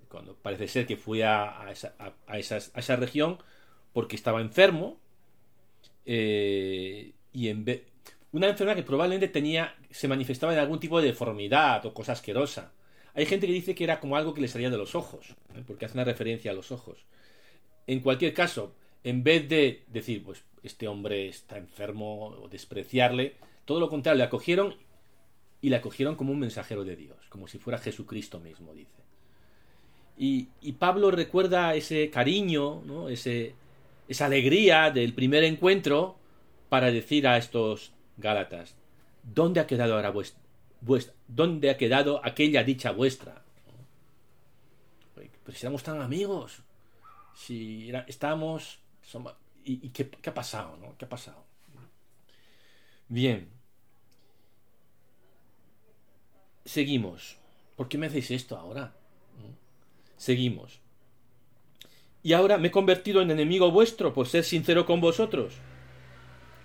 Cuando 0.10 0.36
parece 0.36 0.68
ser 0.68 0.86
que 0.86 0.98
fue 0.98 1.24
a, 1.24 1.72
esa, 1.72 1.96
a 2.28 2.38
esa 2.38 2.96
región 2.98 3.38
porque 3.94 4.18
estaba 4.18 4.42
enfermo 4.42 4.98
eh, 6.06 7.14
y 7.32 7.48
en 7.48 7.82
una 8.34 8.50
enfermedad 8.50 8.76
que 8.76 8.84
probablemente 8.84 9.30
tenía 9.30 9.74
se 9.90 10.10
manifestaba 10.10 10.52
en 10.52 10.60
algún 10.60 10.82
tipo 10.82 11.00
de 11.00 11.08
deformidad 11.08 11.86
o 11.86 11.94
cosa 11.94 12.12
asquerosa. 12.12 12.74
Hay 13.14 13.26
gente 13.26 13.48
que 13.48 13.54
dice 13.54 13.74
que 13.74 13.86
era 13.86 14.02
como 14.02 14.18
algo 14.18 14.34
que 14.34 14.42
le 14.42 14.50
salía 14.50 14.70
de 14.70 14.78
los 14.78 14.96
ojos, 14.96 15.30
¿eh? 15.56 15.64
porque 15.66 15.86
hace 15.86 15.94
una 15.94 16.04
referencia 16.04 16.52
a 16.52 16.54
los 16.54 16.70
ojos. 16.70 17.06
En 17.88 18.00
cualquier 18.00 18.34
caso, 18.34 18.74
en 19.04 19.24
vez 19.24 19.48
de 19.50 19.84
decir, 19.88 20.24
pues 20.24 20.44
este 20.64 20.88
hombre 20.88 21.28
está 21.28 21.58
enfermo 21.58 22.28
o 22.28 22.48
despreciarle, 22.48 23.36
todo 23.66 23.80
lo 23.80 23.90
contrario, 23.90 24.20
le 24.20 24.24
acogieron 24.24 24.76
y 25.62 25.70
le 25.70 25.76
acogieron 25.76 26.16
como 26.16 26.32
un 26.32 26.40
mensajero 26.40 26.84
de 26.84 26.96
Dios, 26.96 27.18
como 27.30 27.48
si 27.48 27.58
fuera 27.58 27.80
Jesucristo 27.80 28.40
mismo, 28.40 28.74
dice. 28.74 29.02
Y, 30.18 30.48
Pablo 30.74 31.10
recuerda 31.10 31.74
ese 31.76 32.10
cariño, 32.10 32.82
¿no? 32.86 33.10
ese, 33.10 33.56
esa 34.08 34.26
alegría 34.26 34.92
del 34.92 35.14
primer 35.14 35.44
encuentro 35.44 36.18
para 36.70 36.92
decir 36.92 37.28
a 37.28 37.38
estos 37.38 37.94
Gálatas, 38.18 38.76
¿dónde 39.24 39.60
ha 39.60 39.68
quedado 39.68 39.96
ahora 39.96 40.12
vuestra, 40.12 41.14
dónde 41.28 41.70
ha 41.70 41.78
quedado 41.78 42.24
aquella 42.24 42.64
dicha 42.64 42.92
vuestra? 42.92 43.44
Pero 45.16 45.58
si 45.58 45.66
éramos 45.66 45.84
tan 45.84 46.02
amigos, 46.02 46.62
si 47.36 47.92
estábamos, 48.08 48.80
¿y, 49.64 49.90
qué, 49.90 50.10
ha 50.26 50.34
pasado? 50.34 50.78
¿no? 50.78 50.98
¿Qué 50.98 51.06
ha 51.06 51.10
pasado? 51.10 51.44
Bien. 53.08 53.50
Seguimos. 56.66 57.38
¿Por 57.76 57.90
qué 57.90 57.98
me 57.98 58.08
hacéis 58.08 58.32
esto 58.32 58.58
ahora? 58.58 58.94
Seguimos. 60.18 60.80
Y 62.22 62.34
ahora 62.34 62.58
me 62.58 62.70
he 62.70 62.72
convertido 62.72 63.22
en 63.22 63.32
enemigo 63.32 63.72
vuestro 63.72 64.14
por 64.14 64.28
ser 64.28 64.46
sincero 64.46 64.86
con 64.86 65.02
vosotros. 65.02 65.56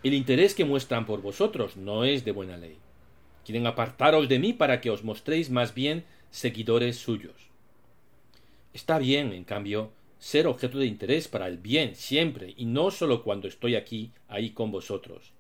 El 0.04 0.14
interés 0.14 0.54
que 0.54 0.64
muestran 0.64 1.04
por 1.06 1.20
vosotros 1.20 1.76
no 1.76 2.04
es 2.04 2.25
de 2.25 2.30
buena 2.30 2.56
ley. 2.56 2.78
Quieren 3.44 3.66
apartaros 3.66 4.28
de 4.28 4.38
mí 4.38 4.52
para 4.52 4.80
que 4.80 4.90
os 4.90 5.02
mostréis 5.02 5.50
más 5.50 5.75
bien 5.75 6.04
seguidores 6.30 6.98
suyos. 6.98 7.34
Está 8.72 8.98
bien, 8.98 9.32
en 9.32 9.42
cambio, 9.42 9.90
ser 10.18 10.46
objeto 10.46 10.78
de 10.78 10.87
interés 10.87 11.28
para 11.28 11.46
el 11.46 11.58
bien 11.58 11.94
siempre, 11.94 12.54
y 12.56 12.66
no 12.66 12.90
sólo 12.90 13.22
cuando 13.22 13.48
estoy 13.48 13.76
aquí, 13.76 14.12
ahí 14.28 14.50
con 14.50 14.70
vosotros. 14.70 15.32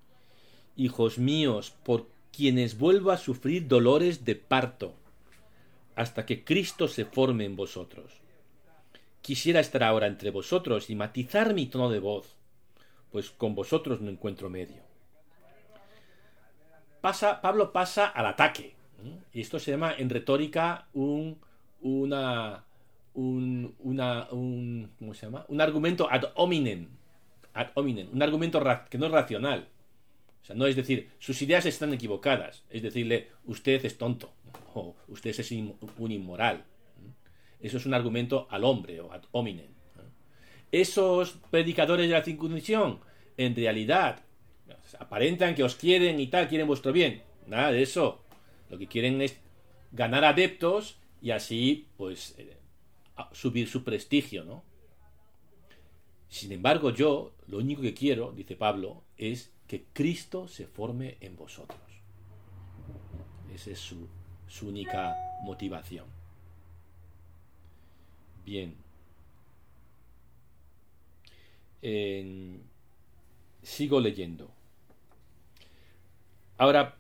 Hijos 0.76 1.18
míos, 1.18 1.74
por 1.82 2.06
quienes 2.32 2.78
vuelvo 2.78 3.10
a 3.10 3.16
sufrir 3.16 3.66
dolores 3.66 4.24
de 4.24 4.36
parto, 4.36 4.94
hasta 5.96 6.24
que 6.24 6.44
Cristo 6.44 6.86
se 6.86 7.04
forme 7.04 7.44
en 7.44 7.56
vosotros. 7.56 8.12
Quisiera 9.20 9.60
estar 9.60 9.82
ahora 9.82 10.06
entre 10.06 10.30
vosotros 10.30 10.90
y 10.90 10.94
matizar 10.94 11.54
mi 11.54 11.66
tono 11.66 11.90
de 11.90 11.98
voz, 11.98 12.36
pues 13.10 13.30
con 13.30 13.54
vosotros 13.54 14.00
no 14.00 14.10
encuentro 14.10 14.48
medio. 14.48 14.82
Pasa, 17.00 17.40
Pablo 17.40 17.72
pasa 17.72 18.06
al 18.06 18.26
ataque. 18.26 18.74
Y 19.32 19.40
esto 19.40 19.58
se 19.58 19.72
llama 19.72 19.94
en 19.96 20.10
retórica 20.10 20.88
un, 20.92 21.38
una, 21.80 22.64
un, 23.18 23.74
una, 23.80 24.28
un, 24.30 24.92
¿cómo 24.96 25.12
se 25.12 25.26
llama? 25.26 25.44
un 25.48 25.60
argumento 25.60 26.08
ad 26.08 26.24
hominem. 26.36 26.86
Ad 27.52 27.70
hominem, 27.74 28.08
un 28.12 28.22
argumento 28.22 28.62
que 28.88 28.98
no 28.98 29.06
es 29.06 29.12
racional. 29.12 29.66
O 30.40 30.44
sea, 30.44 30.54
no 30.54 30.66
es 30.66 30.76
decir, 30.76 31.10
sus 31.18 31.42
ideas 31.42 31.66
están 31.66 31.92
equivocadas. 31.92 32.62
Es 32.70 32.82
decirle, 32.82 33.28
usted 33.44 33.84
es 33.84 33.98
tonto. 33.98 34.32
O 34.74 34.94
usted 35.08 35.30
es 35.30 35.50
un 35.50 36.12
inmoral. 36.12 36.62
Eso 37.58 37.78
es 37.78 37.86
un 37.86 37.94
argumento 37.94 38.46
al 38.50 38.62
hombre 38.62 39.00
o 39.00 39.12
ad 39.12 39.22
hominem. 39.32 39.66
Esos 40.70 41.32
predicadores 41.50 42.06
de 42.06 42.12
la 42.12 42.22
circuncisión, 42.22 43.00
en 43.36 43.56
realidad, 43.56 44.20
aparentan 45.00 45.54
que 45.56 45.64
os 45.64 45.74
quieren 45.74 46.20
y 46.20 46.28
tal, 46.28 46.48
quieren 46.48 46.68
vuestro 46.68 46.92
bien. 46.92 47.22
Nada 47.46 47.72
de 47.72 47.82
eso. 47.82 48.22
Lo 48.70 48.78
que 48.78 48.86
quieren 48.86 49.20
es 49.22 49.40
ganar 49.90 50.24
adeptos 50.24 50.98
y 51.20 51.30
así, 51.30 51.88
pues, 51.96 52.36
eh, 52.38 52.58
subir 53.32 53.68
su 53.68 53.84
prestigio, 53.84 54.44
¿no? 54.44 54.62
Sin 56.28 56.52
embargo, 56.52 56.90
yo 56.90 57.32
lo 57.46 57.58
único 57.58 57.82
que 57.82 57.94
quiero, 57.94 58.32
dice 58.32 58.54
Pablo, 58.54 59.02
es 59.16 59.50
que 59.66 59.84
Cristo 59.92 60.46
se 60.48 60.66
forme 60.66 61.16
en 61.20 61.36
vosotros. 61.36 61.80
Esa 63.54 63.70
es 63.70 63.78
su, 63.78 64.08
única 64.66 65.16
motivación. 65.42 66.06
Bien. 68.44 68.76
sigo 73.62 74.00
leyendo. 74.00 74.50
Ahora 76.56 76.96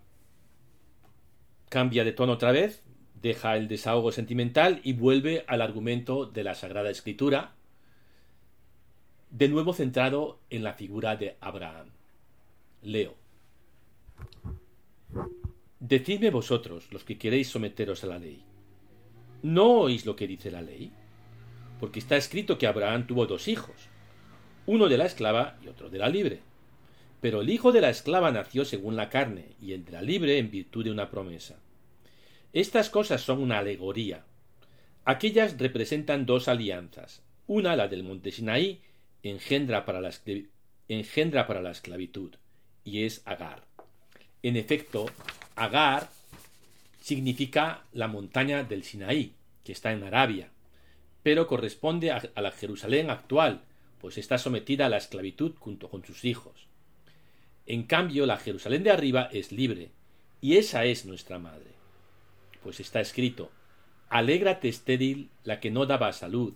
cambia 1.68 2.04
de 2.04 2.12
tono 2.12 2.32
otra 2.32 2.52
vez, 2.52 2.82
deja 3.22 3.56
el 3.56 3.68
desahogo 3.68 4.12
sentimental 4.12 4.80
y 4.84 4.92
vuelve 4.92 5.44
al 5.46 5.62
argumento 5.62 6.26
de 6.26 6.44
la 6.44 6.54
Sagrada 6.54 6.90
Escritura, 6.90 7.54
de 9.30 9.48
nuevo 9.48 9.72
centrado 9.72 10.38
en 10.50 10.62
la 10.62 10.74
figura 10.74 11.16
de 11.16 11.36
Abraham. 11.40 11.88
Leo. 12.82 13.14
Decidme 15.80 16.30
vosotros, 16.30 16.90
los 16.92 17.04
que 17.04 17.18
queréis 17.18 17.48
someteros 17.48 18.04
a 18.04 18.08
la 18.08 18.18
ley. 18.18 18.42
¿No 19.42 19.80
oís 19.80 20.06
lo 20.06 20.16
que 20.16 20.26
dice 20.26 20.50
la 20.50 20.62
ley? 20.62 20.90
porque 21.78 21.98
está 21.98 22.16
escrito 22.16 22.58
que 22.58 22.66
Abraham 22.66 23.06
tuvo 23.06 23.26
dos 23.26 23.48
hijos, 23.48 23.74
uno 24.66 24.88
de 24.88 24.98
la 24.98 25.06
esclava 25.06 25.58
y 25.64 25.68
otro 25.68 25.88
de 25.90 25.98
la 25.98 26.08
libre. 26.08 26.40
Pero 27.20 27.40
el 27.40 27.50
hijo 27.50 27.72
de 27.72 27.80
la 27.80 27.90
esclava 27.90 28.30
nació 28.30 28.64
según 28.64 28.96
la 28.96 29.08
carne, 29.08 29.46
y 29.60 29.72
el 29.72 29.84
de 29.84 29.92
la 29.92 30.02
libre 30.02 30.38
en 30.38 30.50
virtud 30.50 30.84
de 30.84 30.90
una 30.90 31.10
promesa. 31.10 31.56
Estas 32.58 32.90
cosas 32.90 33.20
son 33.20 33.40
una 33.40 33.60
alegoría. 33.60 34.24
Aquellas 35.04 35.56
representan 35.58 36.26
dos 36.26 36.48
alianzas. 36.48 37.22
Una, 37.46 37.76
la 37.76 37.86
del 37.86 38.02
monte 38.02 38.32
Sinaí, 38.32 38.80
engendra 39.22 39.86
para 39.86 40.00
la, 40.00 41.70
esclavitud, 41.70 42.34
y 42.82 43.04
es 43.04 43.22
Agar. 43.26 43.62
En 44.42 44.56
efecto, 44.56 45.06
Agar 45.54 46.10
significa 47.00 47.84
la 47.92 48.08
montaña 48.08 48.64
del 48.64 48.82
Sinaí, 48.82 49.34
que 49.62 49.70
está 49.70 49.92
en 49.92 50.02
Arabia, 50.02 50.50
pero 51.22 51.46
corresponde 51.46 52.10
a, 52.10 52.28
la 52.34 52.50
Jerusalén 52.50 53.08
actual, 53.10 53.60
pues 54.00 54.18
está 54.18 54.36
sometida 54.36 54.86
a 54.86 54.88
la 54.88 54.96
esclavitud 54.96 55.54
junto 55.60 55.88
con 55.88 56.04
sus 56.04 56.24
hijos. 56.24 56.66
En 57.66 57.84
cambio, 57.84 58.26
la 58.26 58.36
Jerusalén 58.36 58.82
de 58.82 58.90
arriba 58.90 59.28
es 59.32 59.52
libre, 59.52 59.92
y 60.40 60.56
esa 60.56 60.86
es 60.86 61.06
nuestra 61.06 61.38
madre. 61.38 61.77
Pues 62.62 62.80
está 62.80 63.00
escrito, 63.00 63.50
Alégrate 64.08 64.68
estéril 64.68 65.28
la 65.44 65.60
que 65.60 65.70
no 65.70 65.84
daba 65.84 66.12
salud, 66.12 66.54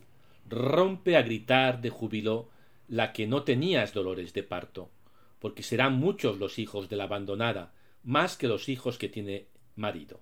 rompe 0.49 1.17
a 1.17 1.23
gritar 1.23 1.83
de 1.83 1.91
júbilo 1.91 2.49
la 2.89 3.13
que 3.13 3.27
no 3.27 3.43
tenías 3.43 3.93
dolores 3.93 4.33
de 4.33 4.43
parto, 4.43 4.89
porque 5.39 5.63
serán 5.63 5.95
muchos 5.95 6.39
los 6.39 6.59
hijos 6.59 6.89
de 6.89 6.97
la 6.97 7.05
abandonada, 7.05 7.73
más 8.05 8.37
que 8.37 8.49
los 8.49 8.69
hijos 8.69 8.97
que 8.97 9.09
tiene 9.09 9.47
marido. 9.77 10.19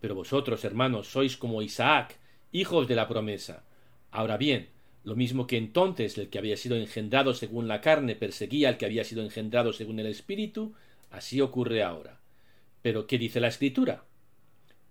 Pero 0.00 0.14
vosotros, 0.14 0.64
hermanos, 0.64 1.06
sois 1.08 1.36
como 1.36 1.62
Isaac, 1.62 2.18
hijos 2.50 2.88
de 2.88 2.96
la 2.96 3.08
promesa. 3.08 3.64
Ahora 4.10 4.36
bien, 4.36 4.68
lo 5.04 5.16
mismo 5.16 5.46
que 5.46 5.56
entonces 5.56 6.16
el 6.16 6.28
que 6.28 6.38
había 6.38 6.56
sido 6.56 6.76
engendrado 6.76 7.34
según 7.34 7.68
la 7.68 7.80
carne 7.80 8.16
perseguía 8.16 8.68
al 8.68 8.78
que 8.78 8.86
había 8.86 9.04
sido 9.04 9.22
engendrado 9.22 9.72
según 9.72 9.98
el 9.98 10.06
Espíritu, 10.06 10.74
así 11.10 11.40
ocurre 11.40 11.82
ahora. 11.82 12.20
Pero 12.82 13.06
¿qué 13.06 13.18
dice 13.18 13.38
la 13.38 13.48
Escritura? 13.48 14.04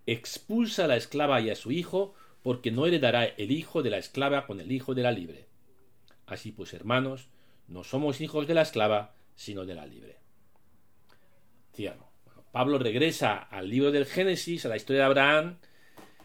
Expulsa 0.06 0.84
a 0.84 0.88
la 0.88 0.96
esclava 0.96 1.40
y 1.40 1.50
a 1.50 1.56
su 1.56 1.72
hijo, 1.72 2.14
porque 2.42 2.70
no 2.70 2.86
heredará 2.86 3.24
el 3.24 3.50
hijo 3.50 3.82
de 3.82 3.90
la 3.90 3.98
esclava 3.98 4.46
con 4.46 4.60
el 4.60 4.72
hijo 4.72 4.94
de 4.94 5.02
la 5.02 5.12
libre. 5.12 5.46
Así 6.26 6.52
pues, 6.52 6.74
hermanos, 6.74 7.28
no 7.68 7.84
somos 7.84 8.20
hijos 8.20 8.46
de 8.46 8.54
la 8.54 8.62
esclava, 8.62 9.14
sino 9.36 9.64
de 9.64 9.74
la 9.74 9.86
libre. 9.86 10.16
Pablo 12.52 12.78
regresa 12.78 13.38
al 13.38 13.68
libro 13.68 13.90
del 13.90 14.06
Génesis, 14.06 14.66
a 14.66 14.68
la 14.68 14.76
historia 14.76 15.02
de 15.02 15.06
Abraham, 15.06 15.56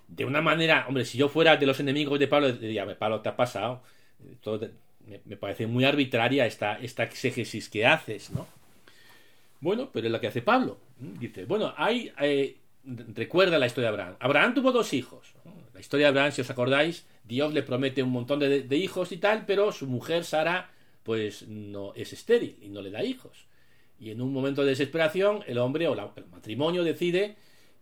de 0.08 0.26
una 0.26 0.42
manera, 0.42 0.86
hombre, 0.88 1.06
si 1.06 1.18
yo 1.18 1.30
fuera 1.30 1.58
de 1.58 1.66
los 1.66 1.80
enemigos 1.80 2.20
de 2.20 2.28
Pablo, 2.28 2.52
diría, 2.52 2.86
Pablo, 2.98 3.22
te 3.22 3.30
ha 3.30 3.36
pasado. 3.36 3.82
me, 5.26 5.38
parece 5.38 5.68
muy 5.68 5.86
arbitraria 5.86 6.46
esta, 6.46 6.80
esta 6.80 7.04
exégesis 7.04 7.70
que 7.70 7.86
haces, 7.86 8.32
¿no? 8.32 8.48
Bueno, 9.60 9.90
pero 9.92 10.08
es 10.08 10.12
lo 10.12 10.20
que 10.20 10.28
hace 10.28 10.42
Pablo. 10.42 10.78
Dice, 11.00 11.46
bueno, 11.46 11.74
hay, 11.78 12.12
eh, 12.20 12.58
recuerda 12.88 13.60
la 13.60 13.66
historia 13.66 13.90
de 13.90 13.94
Abraham. 13.96 14.16
Abraham 14.20 14.54
tuvo 14.54 14.72
dos 14.72 14.94
hijos. 14.94 15.34
La 15.74 15.80
historia 15.80 16.08
de 16.08 16.10
Abraham, 16.10 16.32
si 16.32 16.42
os 16.42 16.50
acordáis, 16.50 17.06
Dios 17.24 17.54
le 17.54 17.62
promete 17.62 18.02
un 18.02 18.10
montón 18.10 18.40
de, 18.40 18.78
hijos 18.78 19.12
y 19.12 19.18
tal, 19.18 19.46
pero 19.46 19.72
su 19.72 19.88
mujer 19.88 20.24
Sara, 20.24 20.72
pues 21.04 21.48
no 21.48 21.94
es 21.94 22.14
estéril 22.14 22.58
y 22.62 22.70
no 22.70 22.82
le 22.82 22.90
da 22.90 23.04
hijos. 23.04 23.46
Y 24.00 24.12
en 24.12 24.22
un 24.22 24.32
momento 24.32 24.62
de 24.64 24.70
desesperación, 24.70 25.44
el 25.48 25.58
hombre 25.58 25.88
o 25.88 25.94
el 25.94 26.26
matrimonio 26.32 26.84
decide 26.84 27.36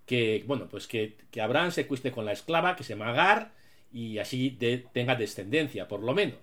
que, 0.05 0.43
bueno, 0.47 0.67
pues 0.69 0.87
que, 0.87 1.15
Abraham 1.41 1.71
se 1.71 1.87
cueste 1.87 2.11
con 2.11 2.25
la 2.25 2.31
esclava, 2.31 2.75
que 2.75 2.83
se 2.83 2.93
llama 2.93 3.09
Agar, 3.09 3.53
y 3.93 4.17
así 4.17 4.57
tenga 4.91 5.15
descendencia, 5.15 5.87
por 5.87 6.01
lo 6.01 6.13
menos. 6.13 6.39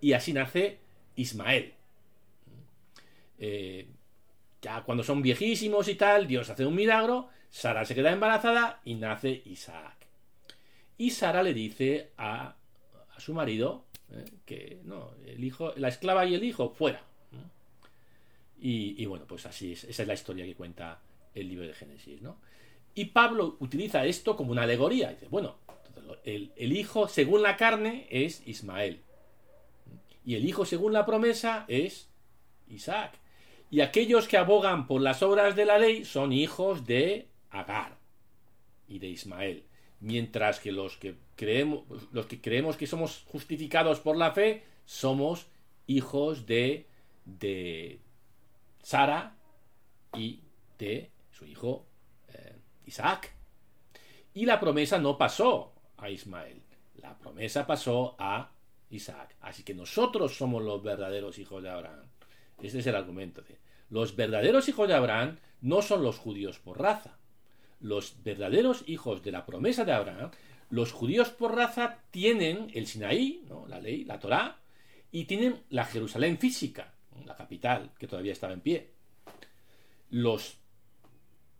Y 0.00 0.14
así 0.14 0.32
nace 0.32 0.78
Ismael. 1.16 1.74
Eh, 3.38 3.86
ya 4.62 4.82
cuando 4.84 5.02
son 5.02 5.20
viejísimos 5.20 5.88
y 5.88 5.96
tal, 5.96 6.26
Dios 6.26 6.48
hace 6.48 6.64
un 6.64 6.74
milagro, 6.74 7.28
Sara 7.50 7.84
se 7.84 7.94
queda 7.94 8.12
embarazada 8.12 8.80
y 8.84 8.94
nace 8.94 9.42
Isaac. 9.44 10.06
Y 10.96 11.10
Sara 11.10 11.42
le 11.42 11.52
dice 11.52 12.12
a, 12.16 12.56
su 13.18 13.34
marido 13.34 13.84
eh, 14.10 14.24
que 14.46 14.80
no, 14.84 15.10
el 15.26 15.42
hijo, 15.42 15.74
la 15.76 15.88
esclava 15.88 16.24
y 16.26 16.34
el 16.34 16.44
hijo 16.44 16.70
fuera. 16.70 17.02
Y, 18.64 19.04
bueno, 19.06 19.24
pues 19.26 19.44
así 19.44 19.72
es, 19.72 19.82
esa 19.82 20.02
es 20.02 20.08
la 20.08 20.14
historia 20.14 20.44
que 20.44 20.54
cuenta 20.54 21.00
el 21.34 21.48
libro 21.48 21.66
de 21.66 21.74
Génesis, 21.74 22.22
¿no? 22.22 22.36
Y 22.94 23.06
Pablo 23.06 23.56
utiliza 23.58 24.04
esto 24.04 24.36
como 24.36 24.52
una 24.52 24.62
alegoría. 24.62 25.10
Dice, 25.10 25.26
bueno, 25.28 25.56
el, 26.22 26.52
hijo 26.56 27.08
según 27.08 27.42
la 27.42 27.56
carne 27.56 28.06
es 28.08 28.46
Ismael. 28.46 29.00
Y 30.24 30.36
el 30.36 30.48
hijo 30.48 30.64
según 30.64 30.92
la 30.92 31.04
promesa 31.04 31.64
es 31.66 32.08
Isaac. 32.68 33.18
Y 33.72 33.80
aquellos 33.80 34.28
que 34.28 34.36
abogan 34.36 34.86
por 34.86 35.00
las 35.00 35.22
obras 35.22 35.56
de 35.56 35.64
la 35.64 35.78
ley 35.78 36.04
son 36.04 36.30
hijos 36.30 36.84
de 36.84 37.28
Agar 37.48 37.96
y 38.86 38.98
de 38.98 39.08
Ismael. 39.08 39.64
Mientras 39.98 40.60
que 40.60 40.72
los 40.72 40.98
que 40.98 41.16
creemos, 41.36 42.76
que 42.76 42.86
somos 42.86 43.24
justificados 43.28 44.00
por 44.00 44.18
la 44.18 44.32
fe, 44.32 44.62
somos 44.84 45.46
hijos 45.86 46.44
de, 46.44 46.86
de 47.24 47.98
Sara 48.82 49.38
y 50.18 50.40
de 50.78 51.10
su 51.30 51.46
hijo 51.46 51.86
eh, 52.28 52.56
Isaac. 52.84 53.34
Y 54.34 54.44
la 54.44 54.60
promesa 54.60 54.98
no 54.98 55.16
pasó 55.16 55.72
a 55.96 56.10
Ismael, 56.10 56.60
la 56.96 57.16
promesa 57.16 57.66
pasó 57.66 58.16
a 58.18 58.52
Isaac. 58.90 59.34
Así 59.40 59.62
que 59.62 59.72
nosotros 59.72 60.36
somos 60.36 60.62
los 60.62 60.82
verdaderos 60.82 61.38
hijos 61.38 61.62
de 61.62 61.70
Abraham. 61.70 62.11
Este 62.62 62.78
es 62.78 62.86
el 62.86 62.94
argumento. 62.94 63.42
Los 63.90 64.16
verdaderos 64.16 64.68
hijos 64.68 64.88
de 64.88 64.94
Abraham 64.94 65.38
no 65.60 65.82
son 65.82 66.02
los 66.02 66.18
judíos 66.18 66.58
por 66.58 66.80
raza. 66.80 67.18
Los 67.80 68.22
verdaderos 68.22 68.84
hijos 68.86 69.22
de 69.22 69.32
la 69.32 69.44
promesa 69.44 69.84
de 69.84 69.92
Abraham, 69.92 70.30
los 70.70 70.92
judíos 70.92 71.30
por 71.30 71.56
raza 71.56 71.98
tienen 72.10 72.70
el 72.74 72.86
Sinaí, 72.86 73.44
la 73.68 73.80
ley, 73.80 74.04
la 74.04 74.18
Torá, 74.18 74.60
y 75.10 75.24
tienen 75.24 75.62
la 75.68 75.84
Jerusalén 75.84 76.38
física, 76.38 76.94
la 77.26 77.36
capital, 77.36 77.90
que 77.98 78.06
todavía 78.06 78.32
estaba 78.32 78.54
en 78.54 78.60
pie. 78.60 78.90
Los 80.10 80.58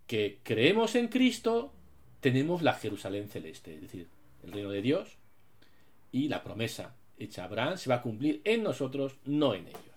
que 0.07 0.41
creemos 0.43 0.95
en 0.95 1.09
Cristo 1.09 1.73
tenemos 2.21 2.63
la 2.63 2.75
Jerusalén 2.75 3.29
celeste, 3.29 3.75
es 3.75 3.83
decir, 3.83 4.09
el 4.43 4.53
reino 4.53 4.71
de 4.71 4.83
Dios 4.83 5.19
y 6.13 6.29
la 6.29 6.43
promesa 6.43 6.95
hecha 7.19 7.43
a 7.43 7.47
Abraham 7.47 7.77
se 7.77 7.91
va 7.91 7.97
a 7.97 8.03
cumplir 8.03 8.41
en 8.45 8.63
nosotros, 8.63 9.17
no 9.25 9.55
en 9.55 9.69
ellos. 9.69 9.92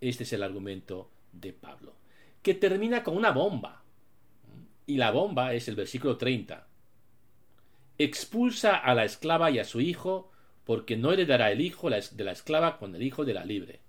Este 0.00 0.24
es 0.24 0.32
el 0.32 0.42
argumento 0.42 1.10
de 1.32 1.52
Pablo, 1.52 1.94
que 2.42 2.54
termina 2.54 3.02
con 3.02 3.16
una 3.16 3.30
bomba. 3.30 3.82
Y 4.86 4.96
la 4.96 5.10
bomba 5.10 5.54
es 5.54 5.68
el 5.68 5.76
versículo 5.76 6.16
30. 6.16 6.66
Expulsa 7.98 8.76
a 8.76 8.94
la 8.94 9.04
esclava 9.04 9.50
y 9.50 9.58
a 9.58 9.64
su 9.64 9.80
hijo, 9.80 10.30
porque 10.64 10.96
no 10.96 11.12
heredará 11.12 11.50
el 11.50 11.60
hijo 11.60 11.90
de 11.90 12.24
la 12.24 12.32
esclava 12.32 12.78
con 12.78 12.94
el 12.94 13.02
hijo 13.02 13.24
de 13.24 13.34
la 13.34 13.44
libre. 13.44 13.80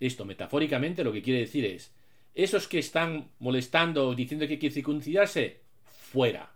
Esto 0.00 0.24
metafóricamente 0.24 1.04
lo 1.04 1.12
que 1.12 1.22
quiere 1.22 1.40
decir 1.40 1.64
es, 1.64 1.92
esos 2.34 2.68
que 2.68 2.78
están 2.78 3.30
molestando, 3.40 4.14
diciendo 4.14 4.46
que 4.46 4.54
hay 4.54 4.58
que 4.58 4.70
circuncidarse, 4.70 5.60
fuera, 5.84 6.52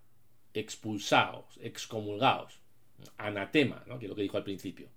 expulsados, 0.55 1.59
excomulgados, 1.61 2.61
anatema, 3.19 3.83
¿no? 3.87 3.99
que 3.99 4.07
es 4.07 4.11
lo 4.11 4.15
que 4.15 4.23
dijo 4.23 4.37
al 4.37 4.45
principio. 4.45 4.89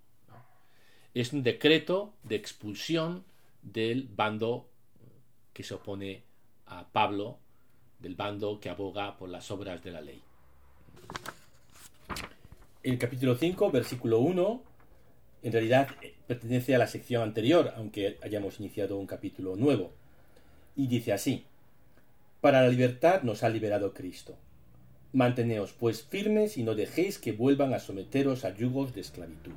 Es 1.16 1.32
un 1.32 1.44
decreto 1.44 2.14
de 2.24 2.36
expulsión 2.36 3.24
del 3.62 4.10
bando 4.14 4.68
que 5.54 5.64
se 5.64 5.74
opone 5.74 6.24
a 6.66 6.90
Pablo, 6.90 7.40
del 8.00 8.16
bando 8.16 8.60
que 8.60 8.70
aboga 8.70 9.16
por 9.16 9.30
las 9.30 9.50
obras 9.50 9.82
de 9.82 9.92
la 9.92 10.02
ley. 10.02 10.22
El 12.84 12.98
capítulo 12.98 13.38
5, 13.38 13.72
versículo 13.72 14.20
1, 14.20 14.62
en 15.44 15.52
realidad 15.54 15.88
eh, 16.02 16.16
pertenece 16.28 16.76
a 16.76 16.80
la 16.80 16.88
sección 16.88 17.24
anterior, 17.24 17.72
aunque 17.78 18.18
hayamos 18.22 18.60
iniciado 18.60 18.98
un 18.98 19.08
capítulo 19.08 19.56
nuevo. 19.56 19.94
Y 20.76 20.88
dice 20.88 21.14
así, 21.14 21.46
Para 22.42 22.62
la 22.62 22.68
libertad 22.68 23.22
nos 23.24 23.42
ha 23.44 23.48
liberado 23.48 23.94
Cristo. 23.94 24.36
Manteneos 25.14 25.72
pues 25.72 26.04
firmes 26.04 26.58
y 26.58 26.64
no 26.64 26.76
dejéis 26.76 27.20
que 27.20 27.32
vuelvan 27.32 27.74
a 27.74 27.80
someteros 27.80 28.44
a 28.44 28.54
yugos 28.54 28.94
de 28.94 29.00
esclavitud. 29.00 29.54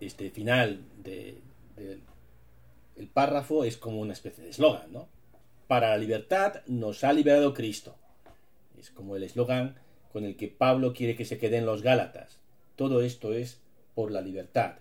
Este 0.00 0.30
final 0.30 0.82
del 1.02 1.42
el 2.96 3.08
párrafo 3.08 3.64
es 3.64 3.76
como 3.78 4.00
una 4.00 4.12
especie 4.12 4.44
de 4.44 4.50
eslogan, 4.50 4.92
¿no? 4.92 5.08
Para 5.66 5.90
la 5.90 5.98
libertad 5.98 6.62
nos 6.66 7.02
ha 7.04 7.12
liberado 7.12 7.54
Cristo. 7.54 7.96
Es 8.78 8.90
como 8.90 9.16
el 9.16 9.22
eslogan 9.22 9.76
con 10.12 10.24
el 10.24 10.36
que 10.36 10.48
Pablo 10.48 10.92
quiere 10.92 11.16
que 11.16 11.24
se 11.24 11.38
queden 11.38 11.64
los 11.64 11.82
Gálatas. 11.82 12.40
Todo 12.76 13.00
esto 13.00 13.32
es 13.32 13.60
por 13.94 14.10
la 14.10 14.20
libertad 14.20 14.76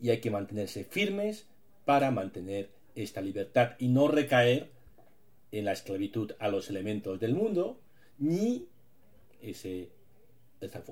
y 0.00 0.10
hay 0.10 0.20
que 0.20 0.30
mantenerse 0.30 0.84
firmes 0.84 1.46
para 1.84 2.10
mantener 2.10 2.70
esta 2.94 3.20
libertad 3.20 3.72
y 3.78 3.88
no 3.88 4.08
recaer 4.08 4.70
en 5.50 5.64
la 5.64 5.72
esclavitud 5.72 6.32
a 6.38 6.48
los 6.48 6.68
elementos 6.68 7.20
del 7.20 7.34
mundo 7.34 7.78
ni 8.18 8.66
esa 9.40 9.68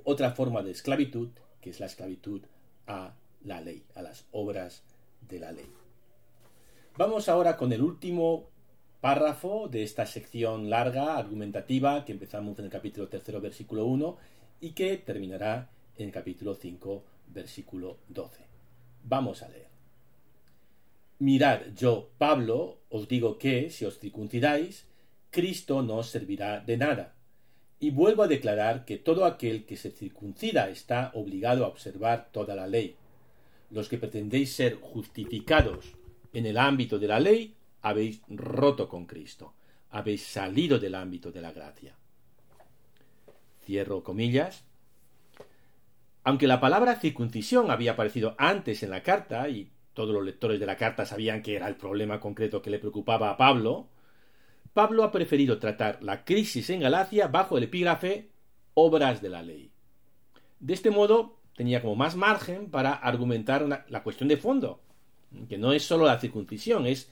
otra 0.05 0.33
forma 0.33 0.62
de 0.62 0.73
esclavitud 0.73 1.29
que 1.61 1.71
es 1.71 1.81
la 1.81 1.87
esclavitud 1.87 2.43
a 2.87 3.14
la 3.44 3.61
ley, 3.61 3.85
a 3.94 4.03
las 4.03 4.26
obras 4.33 4.83
de 5.29 5.40
la 5.40 5.53
ley. 5.53 5.70
Vamos 6.96 7.29
ahora 7.29 7.57
con 7.57 7.72
el 7.72 7.83
último 7.83 8.48
párrafo 9.00 9.68
de 9.68 9.83
esta 9.83 10.07
sección 10.07 10.68
larga, 10.68 11.16
argumentativa, 11.16 12.05
que 12.05 12.12
empezamos 12.12 12.59
en 12.59 12.66
el 12.66 12.70
capítulo 12.70 13.09
3, 13.09 13.40
versículo 13.40 13.87
1 13.87 14.16
y 14.61 14.72
que 14.72 14.98
terminará 14.98 15.70
en 15.96 16.07
el 16.07 16.12
capítulo 16.12 16.55
5, 16.55 17.05
versículo 17.29 17.98
12. 18.09 18.44
Vamos 19.05 19.42
a 19.42 19.48
leer. 19.48 19.68
Mirad, 21.18 21.61
yo, 21.76 22.11
Pablo, 22.18 22.79
os 22.88 23.09
digo 23.09 23.38
que, 23.38 23.70
si 23.70 23.85
os 23.85 23.98
circuncidáis, 23.98 24.87
Cristo 25.31 25.83
no 25.83 25.96
os 25.96 26.09
servirá 26.09 26.61
de 26.61 26.76
nada. 26.76 27.14
Y 27.79 27.90
vuelvo 27.90 28.22
a 28.22 28.29
declarar 28.29 28.85
que 28.85 28.98
todo 28.98 29.24
aquel 29.24 29.64
que 29.64 29.76
se 29.76 29.90
circuncida 29.90 30.68
está 30.68 31.11
obligado 31.14 31.64
a 31.64 31.68
observar 31.68 32.31
toda 32.33 32.55
la 32.55 32.66
ley. 32.66 32.96
Los 33.70 33.88
que 33.88 33.98
pretendéis 33.98 34.52
ser 34.52 34.78
justificados 34.80 35.96
En 36.33 36.46
el 36.46 36.59
ámbito 36.59 36.98
de 36.98 37.09
la 37.09 37.18
ley 37.18 37.56
habéis 37.83 38.22
roto 38.28 38.88
con 38.88 39.06
Cristo, 39.06 39.54
habéis 39.90 40.24
salido 40.24 40.78
del 40.78 40.94
ámbito 40.94 41.33
de 41.33 41.40
la 41.40 41.50
gracia. 41.50 41.96
Cierro 43.64 44.04
comillas. 44.04 44.64
Aunque 46.22 46.46
la 46.46 46.61
palabra 46.61 46.96
circuncisión 46.96 47.70
había 47.70 47.92
aparecido 47.92 48.35
antes 48.38 48.83
en 48.83 48.90
la 48.90 49.02
carta 49.02 49.48
y 49.48 49.72
todos 49.94 50.14
los 50.14 50.24
lectores 50.24 50.61
de 50.61 50.66
la 50.66 50.76
carta 50.76 51.04
sabían 51.04 51.42
que 51.42 51.56
era 51.56 51.66
el 51.66 51.76
problema 51.76 52.20
concreto 52.20 52.62
que 52.62 52.70
le 52.70 52.78
preocupaba 52.78 53.30
a 53.30 53.37
Pablo, 53.37 53.88
Pablo 54.72 55.02
ha 55.02 55.11
preferido 55.11 55.59
tratar 55.59 56.02
la 56.02 56.24
crisis 56.24 56.70
en 56.70 56.80
Galacia 56.80 57.26
bajo 57.26 57.59
el 57.59 57.64
epígrafe 57.64 58.30
obras 58.74 59.20
de 59.20 59.28
la 59.30 59.42
ley. 59.42 59.72
De 60.61 60.74
este 60.74 60.90
modo 60.90 61.39
tenía 61.61 61.83
como 61.83 61.94
más 61.94 62.16
margen 62.16 62.70
para 62.70 62.94
argumentar 62.94 63.85
la 63.87 64.03
cuestión 64.03 64.31
de 64.31 64.38
fondo, 64.38 64.81
que 65.46 65.59
no 65.59 65.75
es 65.75 65.85
sólo 65.85 66.07
la 66.07 66.18
circuncisión, 66.18 66.87
es 66.87 67.11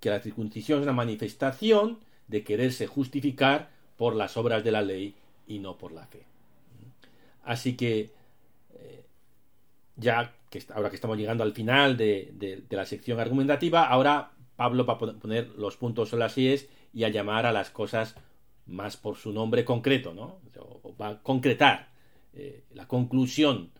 que 0.00 0.08
la 0.08 0.20
circuncisión 0.20 0.78
es 0.78 0.84
una 0.84 0.94
manifestación 0.94 1.98
de 2.26 2.42
quererse 2.42 2.86
justificar 2.86 3.68
por 3.98 4.16
las 4.16 4.38
obras 4.38 4.64
de 4.64 4.70
la 4.70 4.80
ley 4.80 5.14
y 5.46 5.58
no 5.58 5.76
por 5.76 5.92
la 5.92 6.06
fe. 6.06 6.22
Así 7.44 7.76
que, 7.76 8.08
eh, 8.72 9.04
ya 9.96 10.32
que 10.48 10.62
ahora 10.74 10.88
que 10.88 10.96
estamos 10.96 11.18
llegando 11.18 11.44
al 11.44 11.52
final 11.52 11.98
de, 11.98 12.64
la 12.70 12.86
sección 12.86 13.20
argumentativa, 13.20 13.86
ahora 13.86 14.30
Pablo 14.56 14.86
va 14.86 14.94
a 14.94 14.98
poner 14.98 15.50
los 15.58 15.76
puntos 15.76 16.08
sobre 16.08 16.20
las 16.20 16.38
IES 16.38 16.70
y 16.94 17.04
a 17.04 17.10
llamar 17.10 17.44
a 17.44 17.52
las 17.52 17.68
cosas 17.68 18.16
más 18.64 18.96
por 18.96 19.16
su 19.16 19.30
nombre 19.30 19.62
concreto, 19.62 20.14
¿no? 20.14 20.38
va 20.98 21.08
a 21.08 21.22
concretar 21.22 21.90
eh, 22.32 22.64
la 22.72 22.88
conclusión 22.88 23.72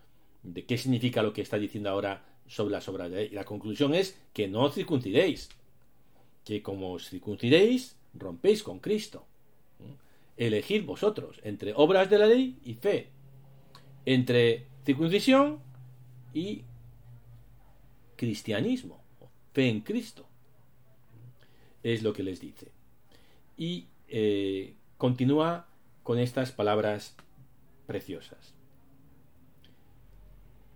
de 0.42 0.64
qué 0.64 0.78
significa 0.78 1.22
lo 1.22 1.32
que 1.32 1.42
está 1.42 1.58
diciendo 1.58 1.90
ahora 1.90 2.24
sobre 2.46 2.72
las 2.72 2.88
obras 2.88 3.10
de 3.10 3.16
la. 3.16 3.22
Y 3.22 3.30
la 3.30 3.44
conclusión 3.44 3.94
es 3.94 4.18
que 4.32 4.48
no 4.48 4.64
os 4.64 4.74
circuncidéis, 4.74 5.50
que 6.44 6.62
como 6.62 6.92
os 6.92 7.08
circuncidéis, 7.08 7.96
rompéis 8.14 8.62
con 8.62 8.80
Cristo. 8.80 9.26
Elegid 10.36 10.84
vosotros 10.84 11.40
entre 11.44 11.74
obras 11.74 12.08
de 12.08 12.18
la 12.18 12.26
ley 12.26 12.58
y 12.64 12.74
fe, 12.74 13.08
entre 14.06 14.66
circuncisión 14.84 15.60
y 16.32 16.62
cristianismo, 18.16 19.02
fe 19.52 19.68
en 19.68 19.80
Cristo. 19.80 20.26
Es 21.82 22.02
lo 22.02 22.12
que 22.12 22.22
les 22.22 22.40
dice. 22.40 22.72
Y 23.56 23.86
eh, 24.08 24.74
continúa 24.96 25.68
con 26.02 26.18
estas 26.18 26.52
palabras 26.52 27.14
preciosas. 27.86 28.54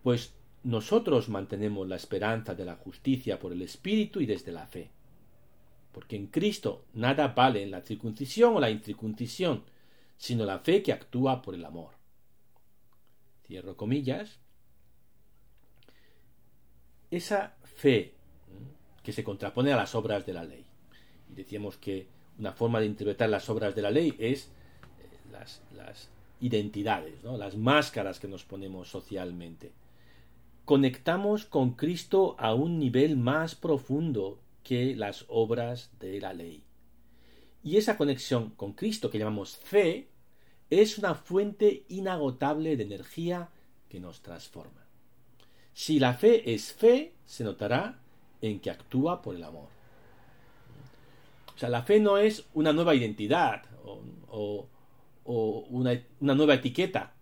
Pues 0.04 0.34
nosotros 0.62 1.28
mantenemos 1.28 1.88
la 1.88 1.96
esperanza 1.96 2.54
de 2.54 2.64
la 2.64 2.76
justicia 2.76 3.40
por 3.40 3.52
el 3.52 3.62
Espíritu 3.62 4.20
y 4.20 4.26
desde 4.26 4.52
la 4.52 4.68
fe 4.68 4.92
porque 5.94 6.16
en 6.16 6.26
Cristo 6.26 6.84
nada 6.92 7.28
vale 7.28 7.62
en 7.62 7.70
la 7.70 7.80
circuncisión 7.80 8.56
o 8.56 8.60
la 8.60 8.68
incircuncisión, 8.68 9.62
sino 10.16 10.44
la 10.44 10.58
fe 10.58 10.82
que 10.82 10.92
actúa 10.92 11.40
por 11.40 11.54
el 11.54 11.64
amor. 11.64 11.92
Cierro 13.46 13.76
comillas. 13.76 14.40
Esa 17.12 17.54
fe 17.62 18.14
que 19.04 19.12
se 19.12 19.22
contrapone 19.22 19.72
a 19.72 19.76
las 19.76 19.94
obras 19.94 20.26
de 20.26 20.32
la 20.32 20.42
ley. 20.42 20.66
Y 21.30 21.34
decíamos 21.34 21.76
que 21.76 22.08
una 22.40 22.52
forma 22.52 22.80
de 22.80 22.86
interpretar 22.86 23.28
las 23.28 23.48
obras 23.48 23.76
de 23.76 23.82
la 23.82 23.92
ley 23.92 24.16
es 24.18 24.46
eh, 24.46 25.30
las, 25.30 25.62
las 25.76 26.08
identidades, 26.40 27.22
¿no? 27.22 27.36
las 27.36 27.56
máscaras 27.56 28.18
que 28.18 28.26
nos 28.26 28.42
ponemos 28.42 28.88
socialmente. 28.88 29.70
Conectamos 30.64 31.44
con 31.44 31.72
Cristo 31.72 32.36
a 32.38 32.54
un 32.54 32.78
nivel 32.78 33.16
más 33.16 33.54
profundo 33.54 34.40
que 34.62 34.96
las 34.96 35.26
obras 35.28 35.90
de 36.00 36.20
la 36.20 36.32
ley. 36.32 36.64
Y 37.62 37.76
esa 37.76 37.96
conexión 37.96 38.50
con 38.50 38.72
Cristo 38.72 39.10
que 39.10 39.18
llamamos 39.18 39.56
fe 39.56 40.08
es 40.70 40.98
una 40.98 41.14
fuente 41.14 41.84
inagotable 41.88 42.76
de 42.76 42.84
energía 42.84 43.50
que 43.88 44.00
nos 44.00 44.22
transforma. 44.22 44.86
Si 45.72 45.98
la 45.98 46.14
fe 46.14 46.54
es 46.54 46.72
fe, 46.72 47.14
se 47.26 47.44
notará 47.44 48.00
en 48.40 48.60
que 48.60 48.70
actúa 48.70 49.22
por 49.22 49.34
el 49.34 49.44
amor. 49.44 49.68
O 51.54 51.58
sea, 51.58 51.68
la 51.68 51.82
fe 51.82 52.00
no 52.00 52.18
es 52.18 52.44
una 52.54 52.72
nueva 52.72 52.94
identidad 52.94 53.62
o, 54.28 54.66
una, 55.24 56.00
nueva 56.20 56.54
etiqueta. 56.54 57.13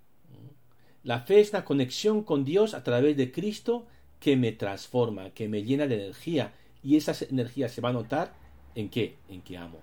La 1.05 1.21
fe 1.21 1.41
es 1.41 1.51
una 1.51 1.65
conexión 1.65 2.23
con 2.23 2.45
Dios 2.45 2.75
a 2.75 2.85
través 2.85 3.17
de 3.17 3.33
Cristo 3.33 3.87
que 4.21 4.37
me 4.37 4.53
transforma, 4.53 5.31
que 5.31 5.49
me 5.49 5.65
llena 5.65 5.89
de 5.89 5.97
energía 5.97 6.53
y 6.83 6.97
esa 6.97 7.13
energía 7.29 7.69
se 7.69 7.81
va 7.81 7.89
a 7.89 7.93
notar 7.93 8.35
en 8.77 8.89
qué? 8.89 9.17
En 9.29 9.43
que 9.43 9.57
amo. 9.57 9.81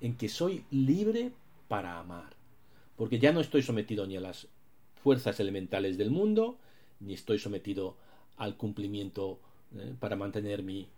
En 0.00 0.16
que 0.16 0.30
soy 0.30 0.64
libre 0.70 1.32
para 1.68 1.98
amar. 1.98 2.34
Porque 2.96 3.18
ya 3.18 3.32
no 3.32 3.40
estoy 3.40 3.62
sometido 3.62 4.06
ni 4.06 4.16
a 4.16 4.20
las 4.20 4.48
fuerzas 5.02 5.38
elementales 5.40 5.98
del 5.98 6.10
mundo, 6.10 6.56
ni 7.00 7.12
estoy 7.12 7.38
sometido 7.38 7.96
al 8.38 8.56
cumplimiento 8.56 9.38
eh, 9.76 9.94
para 10.00 10.16
mantener 10.16 10.62
mi 10.62 10.88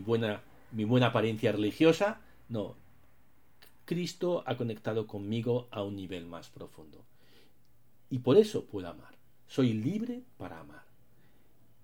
buena 0.00 0.42
apariencia 1.06 1.52
religiosa. 1.52 2.22
No. 2.48 2.76
Cristo 3.84 4.42
ha 4.46 4.56
conectado 4.56 5.06
conmigo 5.06 5.68
a 5.70 5.82
un 5.82 5.96
nivel 5.96 6.24
más 6.24 6.48
profundo. 6.48 7.07
Y 8.10 8.18
por 8.20 8.36
eso 8.36 8.64
puedo 8.64 8.88
amar. 8.88 9.16
Soy 9.46 9.72
libre 9.72 10.22
para 10.36 10.60
amar. 10.60 10.84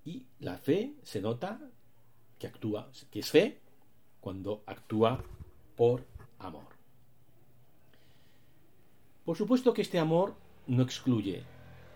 Y 0.04 0.26
la 0.40 0.58
fe 0.58 0.94
se 1.02 1.20
nota 1.20 1.60
que 2.38 2.46
actúa, 2.46 2.90
que 3.10 3.20
es 3.20 3.30
fe, 3.30 3.60
cuando 4.20 4.62
actúa 4.66 5.22
por 5.76 6.04
amor. 6.38 6.74
Por 9.24 9.36
supuesto 9.36 9.72
que 9.72 9.82
este 9.82 9.98
amor 9.98 10.34
no 10.66 10.82
excluye 10.82 11.42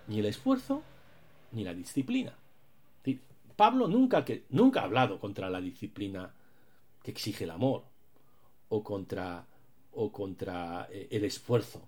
ni 0.06 0.18
el 0.18 0.26
esfuerzo 0.26 0.82
ni 1.52 1.64
la 1.64 1.74
disciplina. 1.74 2.34
Pablo 3.56 3.88
nunca, 3.88 4.24
que, 4.24 4.44
nunca 4.50 4.82
ha 4.82 4.84
hablado 4.84 5.18
contra 5.18 5.50
la 5.50 5.60
disciplina 5.60 6.32
que 7.02 7.10
exige 7.10 7.42
el 7.42 7.50
amor 7.50 7.82
o 8.68 8.84
contra, 8.84 9.44
o 9.90 10.12
contra 10.12 10.86
eh, 10.92 11.08
el 11.10 11.24
esfuerzo 11.24 11.87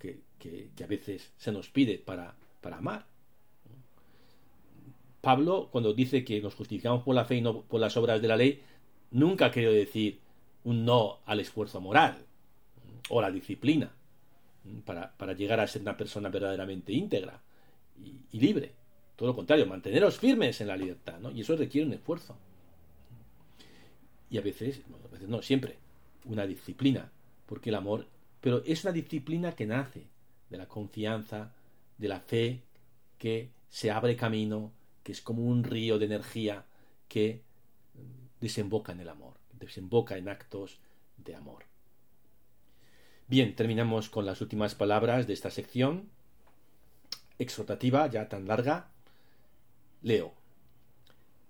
que, 0.00 0.70
a 0.82 0.86
veces 0.86 1.32
se 1.36 1.52
nos 1.52 1.68
pide 1.68 1.98
para, 1.98 2.34
para 2.60 2.78
amar. 2.78 3.06
Pablo, 5.20 5.68
cuando 5.70 5.92
dice 5.92 6.24
que 6.24 6.40
nos 6.40 6.54
justificamos 6.54 7.04
por 7.04 7.14
la 7.14 7.26
fe 7.26 7.36
y 7.36 7.40
no 7.42 7.62
por 7.62 7.80
las 7.80 7.96
obras 7.96 8.22
de 8.22 8.28
la 8.28 8.36
ley, 8.36 8.62
nunca 9.10 9.46
ha 9.46 9.50
querido 9.50 9.72
decir 9.72 10.18
un 10.64 10.84
no 10.84 11.18
al 11.26 11.40
esfuerzo 11.40 11.80
moral 11.80 12.24
o 13.10 13.20
la 13.20 13.30
disciplina 13.30 13.92
para, 14.84 15.32
llegar 15.34 15.60
a 15.60 15.66
ser 15.66 15.82
una 15.82 15.96
persona 15.96 16.28
verdaderamente 16.28 16.92
íntegra 16.92 17.40
y, 18.32 18.38
libre. 18.38 18.72
Todo 19.16 19.28
lo 19.28 19.36
contrario, 19.36 19.66
manteneros 19.66 20.18
firmes 20.18 20.60
en 20.60 20.68
la 20.68 20.76
libertad, 20.76 21.18
¿no? 21.20 21.30
Y 21.30 21.42
eso 21.42 21.56
requiere 21.56 21.86
un 21.86 21.92
esfuerzo. 21.92 22.36
Y 24.30 24.38
a 24.38 24.40
veces, 24.40 24.80
a 25.04 25.12
veces 25.12 25.28
no, 25.28 25.42
siempre, 25.42 25.76
una 26.24 26.46
disciplina, 26.46 27.10
porque 27.46 27.70
el 27.70 27.76
amor, 27.76 28.06
pero 28.40 28.62
es 28.64 28.84
una 28.84 28.92
disciplina 28.92 29.52
que 29.52 29.66
nace 29.66 30.06
de 30.48 30.58
la 30.58 30.66
confianza, 30.66 31.54
de 31.98 32.08
la 32.08 32.20
fe 32.20 32.62
que 33.18 33.50
se 33.68 33.90
abre 33.90 34.16
camino, 34.16 34.72
que 35.02 35.12
es 35.12 35.20
como 35.20 35.42
un 35.44 35.64
río 35.64 35.98
de 35.98 36.06
energía 36.06 36.64
que 37.08 37.42
desemboca 38.40 38.92
en 38.92 39.00
el 39.00 39.08
amor, 39.08 39.34
desemboca 39.52 40.16
en 40.16 40.28
actos 40.28 40.80
de 41.18 41.34
amor. 41.34 41.64
Bien, 43.28 43.54
terminamos 43.54 44.08
con 44.08 44.26
las 44.26 44.40
últimas 44.40 44.74
palabras 44.74 45.26
de 45.26 45.34
esta 45.34 45.50
sección 45.50 46.08
exhortativa, 47.38 48.06
ya 48.08 48.28
tan 48.28 48.46
larga. 48.46 48.90
Leo. 50.02 50.34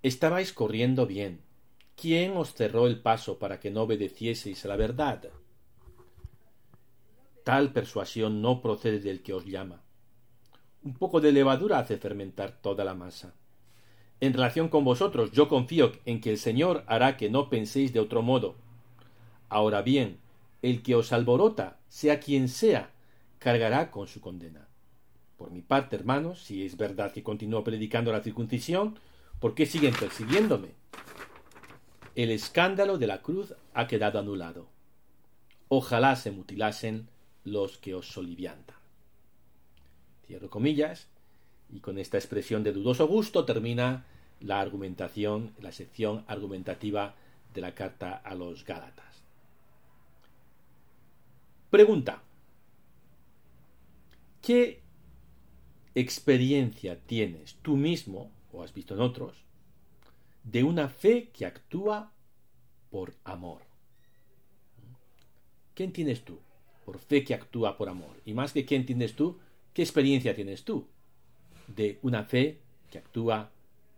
Estabais 0.03 0.53
corriendo 0.53 1.05
bien. 1.05 1.41
¿Quién 1.95 2.35
os 2.37 2.53
cerró 2.53 2.87
el 2.87 3.01
paso 3.01 3.39
para 3.39 3.59
que 3.59 3.71
no 3.71 3.83
obedecieseis 3.83 4.63
a 4.65 4.67
la 4.67 4.75
verdad? 4.75 5.29
Tal 7.43 7.73
persuasión 7.73 8.41
no 8.41 8.61
procede 8.61 8.99
del 8.99 9.23
que 9.23 9.33
os 9.33 9.45
llama. 9.45 9.81
Un 10.83 10.93
poco 10.93 11.21
de 11.21 11.31
levadura 11.31 11.79
hace 11.79 11.97
fermentar 11.97 12.61
toda 12.61 12.83
la 12.83 12.93
masa. 12.93 13.33
En 14.19 14.33
relación 14.33 14.69
con 14.69 14.83
vosotros, 14.83 15.31
yo 15.31 15.49
confío 15.49 15.91
en 16.05 16.21
que 16.21 16.29
el 16.29 16.37
Señor 16.37 16.83
hará 16.87 17.17
que 17.17 17.29
no 17.29 17.49
penséis 17.49 17.93
de 17.93 17.99
otro 17.99 18.21
modo. 18.21 18.55
Ahora 19.49 19.81
bien, 19.81 20.19
el 20.61 20.83
que 20.83 20.95
os 20.95 21.11
alborota, 21.11 21.79
sea 21.89 22.19
quien 22.19 22.47
sea, 22.47 22.91
cargará 23.39 23.89
con 23.89 24.07
su 24.07 24.21
condena. 24.21 24.67
Por 25.37 25.49
mi 25.49 25.61
parte, 25.61 25.95
hermanos, 25.95 26.43
si 26.43 26.63
es 26.63 26.77
verdad 26.77 27.11
que 27.11 27.23
continúo 27.23 27.63
predicando 27.63 28.11
la 28.11 28.21
circuncisión, 28.21 28.99
¿por 29.39 29.55
qué 29.55 29.65
siguen 29.65 29.95
persiguiéndome? 29.95 30.69
El 32.13 32.29
escándalo 32.29 32.99
de 32.99 33.07
la 33.07 33.23
cruz 33.23 33.55
ha 33.73 33.87
quedado 33.87 34.19
anulado. 34.19 34.67
Ojalá 35.67 36.15
se 36.15 36.29
mutilasen 36.29 37.07
los 37.43 37.77
que 37.77 37.95
os 37.95 38.07
soliviantan. 38.07 38.77
Cierro 40.25 40.49
comillas, 40.49 41.07
y 41.69 41.79
con 41.79 41.97
esta 41.97 42.17
expresión 42.17 42.63
de 42.63 42.73
dudoso 42.73 43.07
gusto 43.07 43.45
termina 43.45 44.05
la 44.39 44.59
argumentación, 44.59 45.53
la 45.59 45.71
sección 45.71 46.23
argumentativa 46.27 47.15
de 47.53 47.61
la 47.61 47.73
carta 47.73 48.15
a 48.15 48.35
los 48.35 48.65
Gálatas. 48.65 49.23
Pregunta. 51.69 52.21
¿Qué 54.41 54.81
experiencia 55.95 56.99
tienes 56.99 57.55
tú 57.61 57.77
mismo, 57.77 58.31
o 58.51 58.63
has 58.63 58.73
visto 58.73 58.95
en 58.95 59.01
otros, 59.01 59.43
de 60.43 60.63
una 60.63 60.89
fe 60.89 61.29
que 61.29 61.45
actúa 61.45 62.11
por 62.89 63.13
amor? 63.23 63.61
¿Qué 65.75 65.83
entiendes 65.83 66.25
tú 66.25 66.39
por 66.91 66.99
fe 66.99 67.23
que 67.23 67.33
actúa 67.33 67.77
por 67.77 67.87
amor? 67.87 68.17
Y 68.25 68.33
más 68.33 68.51
que 68.51 68.65
qué 68.65 68.75
entiendes 68.75 69.15
tú, 69.15 69.39
¿qué 69.73 69.81
experiencia 69.81 70.35
tienes 70.35 70.65
tú 70.65 70.87
de 71.67 71.99
una 72.01 72.25
fe 72.25 72.57
que 72.89 72.97
actúa 72.97 73.49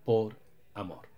por 0.05 0.35
amor? 0.75 1.12